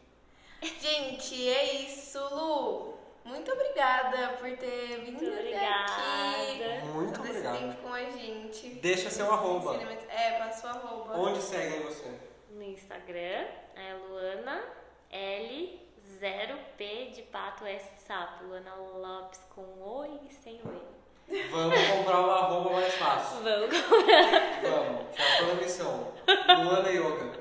[0.62, 2.98] Gente, é isso, Lu.
[3.24, 5.84] Muito obrigada por ter vindo Muito obrigada.
[5.84, 6.86] aqui.
[6.86, 8.68] Muito esse tempo com a gente.
[8.76, 9.76] Deixa seu arroba.
[10.08, 11.18] É, passa o arroba.
[11.18, 12.10] Onde seguem você?
[12.50, 13.46] No Instagram
[13.80, 14.62] é Luana
[15.12, 18.44] L0P de pato S de sapo.
[18.44, 20.72] Luana Lopes com O e sem o
[21.28, 21.42] E.
[21.48, 23.42] Vamos comprar o arroba mais fácil.
[23.42, 23.70] Vamos.
[24.62, 25.16] Vamos.
[25.16, 26.12] Já tô na missão.
[26.64, 27.40] Luana Yoga.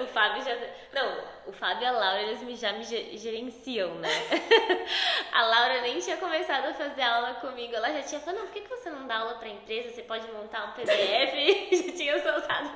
[0.00, 0.54] O Fábio já.
[0.92, 4.08] Não, o Fábio e a Laura, eles me- já me ge- gerenciam, né?
[5.32, 7.74] A Laura nem tinha começado a fazer aula comigo.
[7.74, 9.90] Ela já tinha falado: não, por que que você não dá aula pra empresa?
[9.90, 11.72] Você pode montar um PDF.
[11.86, 12.70] já tinha soltado.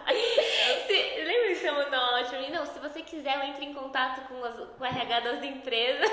[0.87, 2.51] Se- lembra que você mandou uma aula pra mim?
[2.51, 6.11] Não, se você quiser, eu entro em contato com, as, com o RH das empresas.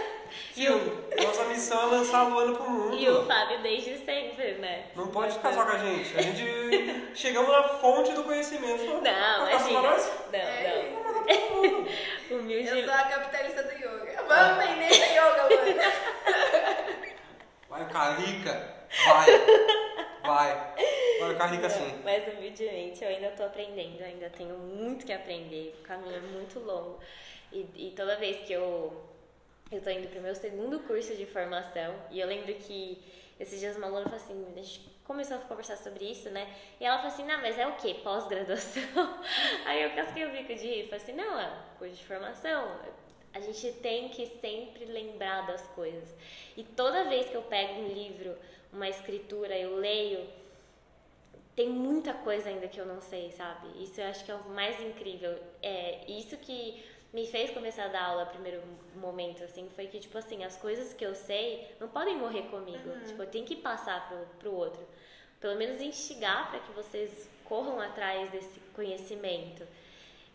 [0.54, 2.96] Fio, nossa missão é lançar a Luana pro mundo.
[2.98, 4.86] E o Fábio desde sempre, né?
[4.96, 6.18] Não pode ficar só com a gente.
[6.18, 8.84] A gente chegamos na fonte do conhecimento.
[9.02, 9.82] Não, só imagina.
[9.82, 10.12] pra nós?
[10.32, 10.90] Não, É.
[10.94, 11.05] não.
[12.32, 12.68] Humilde.
[12.68, 14.24] Eu sou a capitalista do yoga.
[14.28, 17.16] Vamos vender esse yoga, mano.
[17.70, 18.76] Vai ficar rica.
[19.06, 19.26] Vai.
[20.24, 20.76] Vai.
[21.20, 22.02] Vai ficar rica Não, sim.
[22.04, 26.60] Mas humildemente eu ainda tô aprendendo, ainda tenho muito que aprender, o caminho é muito
[26.60, 27.00] longo.
[27.52, 29.02] E, e toda vez que eu,
[29.72, 33.02] eu tô indo pro meu segundo curso de formação, e eu lembro que
[33.40, 34.46] esses dias uma aluna falou assim,
[35.06, 36.52] começou a conversar sobre isso, né?
[36.80, 37.96] E ela falou assim, não, mas é o quê?
[38.04, 38.84] Pós-graduação?
[39.66, 42.76] Aí eu casquei o bico de rir, falei assim, não, é curso de formação.
[43.34, 46.16] A gente tem que sempre lembrar das coisas.
[46.58, 48.36] E toda vez que eu pego um livro,
[48.72, 50.28] uma escritura, eu leio,
[51.56, 53.82] tem muita coisa ainda que eu não sei, sabe?
[53.82, 55.38] Isso eu acho que é o mais incrível.
[55.62, 56.84] É isso que
[57.16, 58.62] me fez começar a dar aula primeiro
[58.98, 62.90] momento, assim, foi que, tipo assim, as coisas que eu sei não podem morrer comigo.
[63.08, 64.86] Tipo, eu tenho que passar pro, pro outro.
[65.40, 69.66] Pelo menos instigar para que vocês corram atrás desse conhecimento.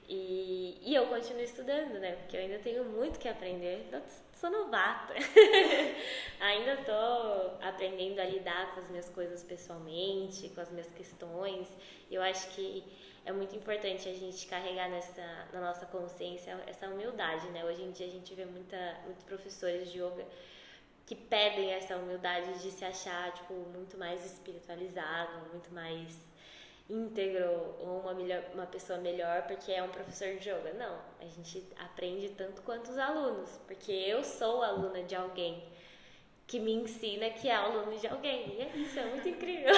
[0.08, 2.12] E, e eu continuo estudando, né?
[2.12, 3.86] Porque eu ainda tenho muito que aprender.
[3.92, 4.00] Eu
[4.32, 5.12] sou novata.
[6.40, 11.68] ainda tô aprendendo a lidar com as minhas coisas pessoalmente, com as minhas questões.
[12.10, 12.82] Eu acho que
[13.30, 15.22] é muito importante a gente carregar nessa,
[15.52, 17.64] na nossa consciência essa humildade, né?
[17.64, 20.26] Hoje em dia a gente vê muita, muitos professores de yoga
[21.06, 26.16] que pedem essa humildade de se achar, tipo, muito mais espiritualizado, muito mais
[26.88, 30.72] íntegro ou uma, melhor, uma pessoa melhor porque é um professor de yoga.
[30.74, 35.62] Não, a gente aprende tanto quanto os alunos, porque eu sou aluna de alguém
[36.48, 38.56] que me ensina que é aluno de alguém.
[38.56, 39.72] E é isso, é muito incrível.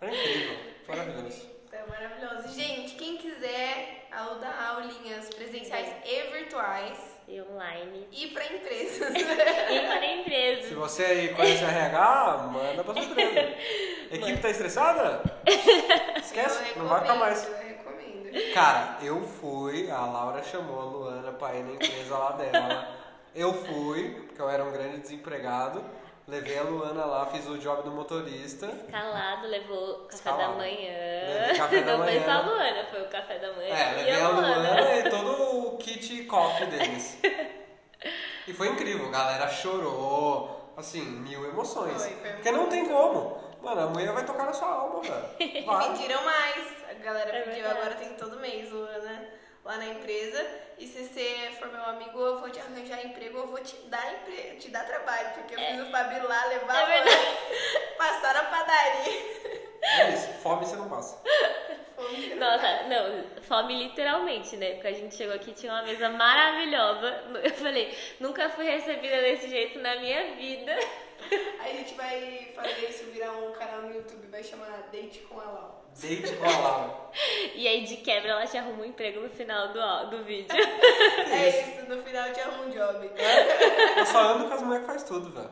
[0.00, 1.53] É incrível.
[1.74, 1.84] Maravilhoso.
[1.84, 2.54] É maravilhoso.
[2.54, 4.06] Gente, quem quiser
[4.40, 8.06] dar aulinhas presenciais e virtuais E online.
[8.12, 9.14] e para empresas.
[9.14, 10.72] E para Se empresas.
[10.72, 13.40] você aí conhece a RH, manda pra sua empresa.
[14.12, 15.22] Equipe tá estressada?
[16.16, 17.44] Esquece, não vai ficar mais.
[17.48, 18.54] Eu recomendo.
[18.54, 22.94] Cara, eu fui, a Laura chamou a Luana pra ir na empresa lá dela.
[23.34, 25.84] Eu fui, porque eu era um grande desempregado.
[26.26, 28.66] Levei a Luana lá, fiz o job do motorista.
[28.90, 30.52] Calado, levou café Escalado.
[30.52, 30.92] da manhã.
[31.28, 33.74] Levei café da Não foi só a Luana, foi o café da manhã.
[33.74, 34.56] É, e levei a a Luana.
[34.56, 37.18] Luana e todo o kit coffee deles.
[38.48, 42.02] E foi incrível, a galera chorou, assim, mil emoções.
[42.02, 43.38] Foi, foi Porque não tem como.
[43.62, 45.24] Mano, a mulher vai tocar na sua alma, velho.
[45.40, 45.62] E
[45.92, 46.74] pediram mais.
[46.90, 47.78] A galera É pediu, verdade.
[47.80, 49.28] agora tem todo mês, Luana,
[49.64, 50.46] lá na empresa.
[50.78, 54.12] E se você for meu amigo, eu vou te arranjar emprego, eu vou te dar
[54.12, 55.30] emprego, te dar trabalho.
[55.34, 59.12] Porque eu fiz o Fabi lá levar É a passar na padaria.
[59.82, 61.22] É isso, fome você não passa.
[61.94, 62.34] Fome.
[62.34, 64.72] Nossa, não, fome literalmente, né?
[64.72, 67.24] Porque a gente chegou aqui e tinha uma mesa maravilhosa.
[67.44, 70.76] Eu falei, nunca fui recebida desse jeito na minha vida.
[71.60, 75.44] A gente vai fazer isso virar um canal no YouTube, vai chamar Date com a
[75.44, 75.73] Lau.
[76.38, 77.04] Com a Laura.
[77.54, 80.48] E aí, de quebra, ela te arruma um emprego no final do, do vídeo.
[81.30, 83.10] É isso, no final te arrumo um job.
[83.96, 85.50] Eu só ando com as mulheres que faz tudo, velho.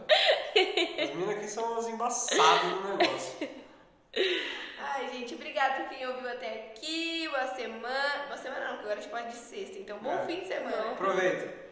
[1.00, 3.48] As meninas aqui são as embaçadas no negócio.
[4.78, 7.28] Ai, gente, obrigada por quem ouviu até aqui.
[7.28, 8.24] Boa semana.
[8.26, 9.78] Boa semana não, porque agora a gente pode de sexta.
[9.78, 10.26] Então, bom É.
[10.26, 10.92] fim de semana.
[10.92, 11.62] Aproveita.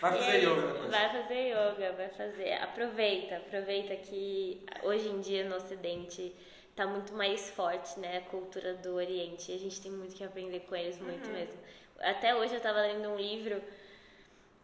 [0.00, 0.90] Vai fazer é yoga depois.
[0.90, 2.52] Vai fazer yoga, vai fazer.
[2.62, 6.34] Aproveita, aproveita que hoje em dia no Ocidente
[6.76, 8.18] tá muito mais forte, né?
[8.18, 9.52] A cultura do Oriente.
[9.52, 11.54] A gente tem muito que aprender com eles, muito mesmo.
[12.00, 13.62] Até hoje eu tava lendo um livro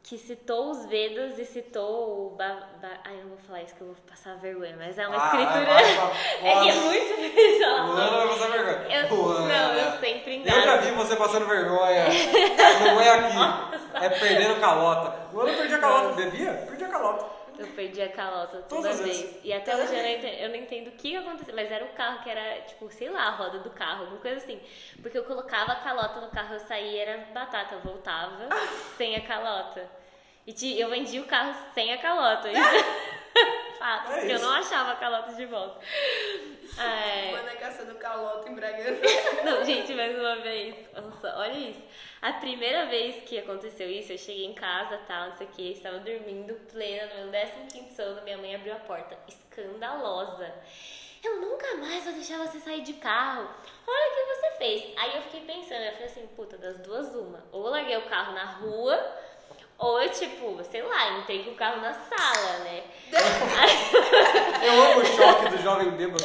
[0.03, 2.31] que citou os Vedas e citou o.
[2.37, 5.07] Ba, ba, ai, eu não vou falar isso que eu vou passar vergonha, mas é
[5.07, 5.67] uma Ah, escritura.
[5.67, 5.85] vai.
[6.51, 7.87] é que é muito falar.
[7.87, 8.97] Luana vai passar vergonha.
[9.09, 9.49] Eu, Luana.
[9.49, 10.83] não, eu sempre Eu já engano.
[10.83, 12.05] vi você passando vergonha.
[12.81, 14.05] Não é aqui.
[14.05, 15.17] É perdendo calota.
[15.33, 16.15] Luana perdia a calota.
[16.15, 16.53] Bebia?
[16.67, 17.27] Perdia a calota.
[17.61, 19.21] Eu perdi a calota toda Todas as vez.
[19.21, 19.41] vezes.
[19.45, 21.55] E até hoje eu não, entendo, eu não entendo o que aconteceu.
[21.55, 24.39] Mas era o carro que era, tipo, sei lá, a roda do carro, alguma coisa
[24.39, 24.59] assim.
[25.03, 27.75] Porque eu colocava a calota no carro, eu saía, era batata.
[27.75, 28.49] Eu voltava
[28.97, 29.87] sem a calota.
[30.47, 32.49] E ti- eu vendia o carro sem a calota.
[32.51, 32.61] Isso.
[33.81, 34.45] Fato, É porque eu isso.
[34.45, 35.81] não achava a calota de volta.
[36.79, 39.03] É, Manda caçando calota em Bragança.
[39.45, 40.77] não, gente, mais uma vez.
[40.95, 41.83] Nossa, olha isso.
[42.23, 45.73] A primeira vez que aconteceu isso, eu cheguei em casa, tal, não sei o que,
[45.73, 50.55] estava dormindo plena no meu 15 sono, minha mãe abriu a porta, escandalosa.
[51.23, 53.49] Eu nunca mais vou deixar você sair de carro.
[53.87, 54.99] Olha o que você fez.
[54.99, 57.45] Aí eu fiquei pensando, eu falei assim, puta, das duas uma.
[57.53, 58.97] Ou eu larguei o carro na rua,
[59.81, 62.83] ou eu, tipo, sei lá, entrei com o carro na sala, né?
[64.63, 66.23] Eu amo o choque do jovem bêbado.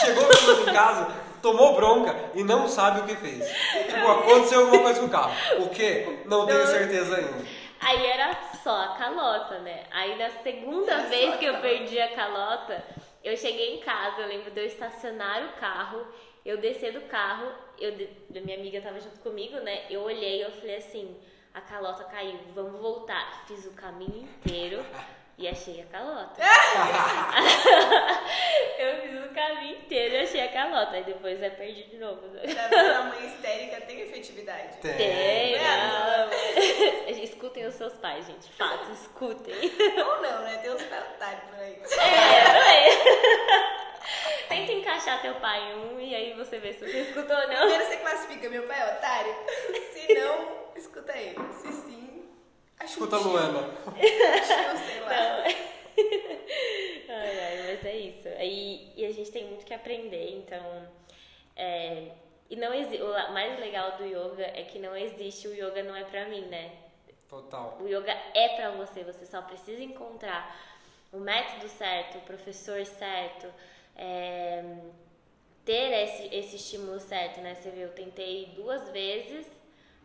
[0.00, 0.24] Chegou
[0.68, 3.48] em casa, tomou bronca e não sabe o que fez.
[3.88, 5.32] Tipo, aconteceu alguma coisa com o carro.
[5.60, 6.20] O quê?
[6.26, 7.48] Não tenho certeza ainda.
[7.80, 9.84] Aí era só a calota, né?
[9.90, 12.84] Aí na segunda vez que eu perdi a calota,
[13.24, 16.06] eu cheguei em casa, eu lembro de eu estacionar o carro,
[16.44, 17.94] eu descer do carro, eu,
[18.42, 19.84] minha amiga tava junto comigo, né?
[19.88, 21.16] Eu olhei e eu falei assim,
[21.54, 23.44] a calota caiu, vamos voltar.
[23.46, 24.84] Fiz o caminho inteiro
[25.36, 26.40] e achei a calota.
[28.78, 30.92] eu fiz o caminho inteiro e achei a calota.
[30.96, 32.26] Aí depois eu perdi de novo.
[32.28, 32.42] né?
[32.54, 34.76] Pra ver a mãe histérica tem efetividade.
[34.78, 34.96] Tem.
[34.96, 36.28] Tem, É.
[37.08, 37.10] não.
[37.20, 38.48] Escutem os seus pais, gente.
[38.52, 39.54] Fato, escutem.
[39.54, 40.58] Ou não, né?
[40.58, 41.82] Tem uns otários por aí.
[41.98, 42.90] É, é.
[44.48, 47.56] Tenta encaixar teu pai em um e aí você vê se você escutou ou não.
[47.56, 49.34] Primeiro você classifica meu pai é otário.
[49.92, 51.36] Se não, escuta ele.
[51.52, 52.28] Se sim,
[52.78, 53.62] acho Escuta a Luana.
[53.62, 55.10] tio, sei lá.
[55.10, 55.70] Não.
[57.12, 58.28] Ai, ai, mas é isso.
[58.40, 60.88] E, e a gente tem muito que aprender, então.
[61.56, 62.12] é,
[62.48, 66.04] e não o mais legal do yoga é que não existe o yoga não é
[66.04, 66.72] pra mim, né?
[67.28, 67.78] Total.
[67.80, 70.56] O yoga é pra você, você só precisa encontrar
[71.12, 73.46] o método certo, o professor certo,
[73.96, 74.64] é,
[75.64, 77.54] ter esse, esse estímulo certo, né?
[77.56, 79.46] Você viu, eu tentei duas vezes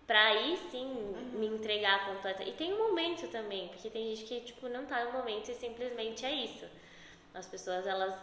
[0.07, 0.85] pra aí sim
[1.33, 2.43] me entregar completa.
[2.43, 5.55] E tem um momento também, porque tem gente que tipo não tá no momento e
[5.55, 6.65] simplesmente é isso.
[7.33, 8.15] As pessoas elas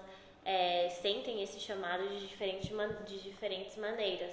[0.44, 4.32] é, sentem esse chamado de diferentes, man- de diferentes maneiras.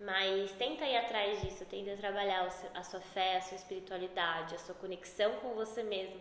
[0.00, 4.74] Mas tenta ir atrás disso, tenta trabalhar a sua fé, a sua espiritualidade, a sua
[4.74, 6.20] conexão com você mesmo.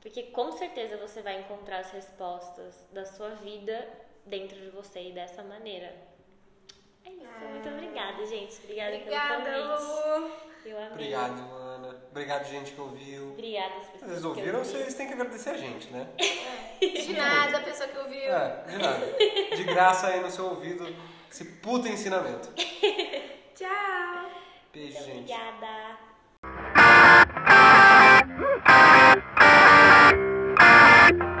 [0.00, 3.88] Porque com certeza você vai encontrar as respostas da sua vida
[4.26, 5.94] dentro de você e dessa maneira.
[7.04, 7.48] É isso, ah.
[7.50, 8.58] muito obrigada, gente.
[8.64, 9.92] Obrigada, obrigada pelo convite.
[10.14, 10.54] Amor.
[10.64, 10.92] Eu amei.
[10.92, 11.96] Obrigado, Ana.
[12.10, 13.32] Obrigado, gente que ouviu.
[13.32, 14.10] Obrigada as pessoas.
[14.10, 14.70] Vocês ouviram, ouvi.
[14.70, 16.08] vocês têm que agradecer a gente, né?
[16.16, 16.86] É.
[16.86, 18.32] De nada, a pessoa que ouviu.
[18.32, 19.06] É, de nada.
[19.56, 20.86] De graça aí no seu ouvido
[21.30, 22.48] esse puta ensinamento.
[23.54, 24.30] Tchau.
[24.72, 25.32] Beijo, gente.
[25.32, 25.98] Obrigada.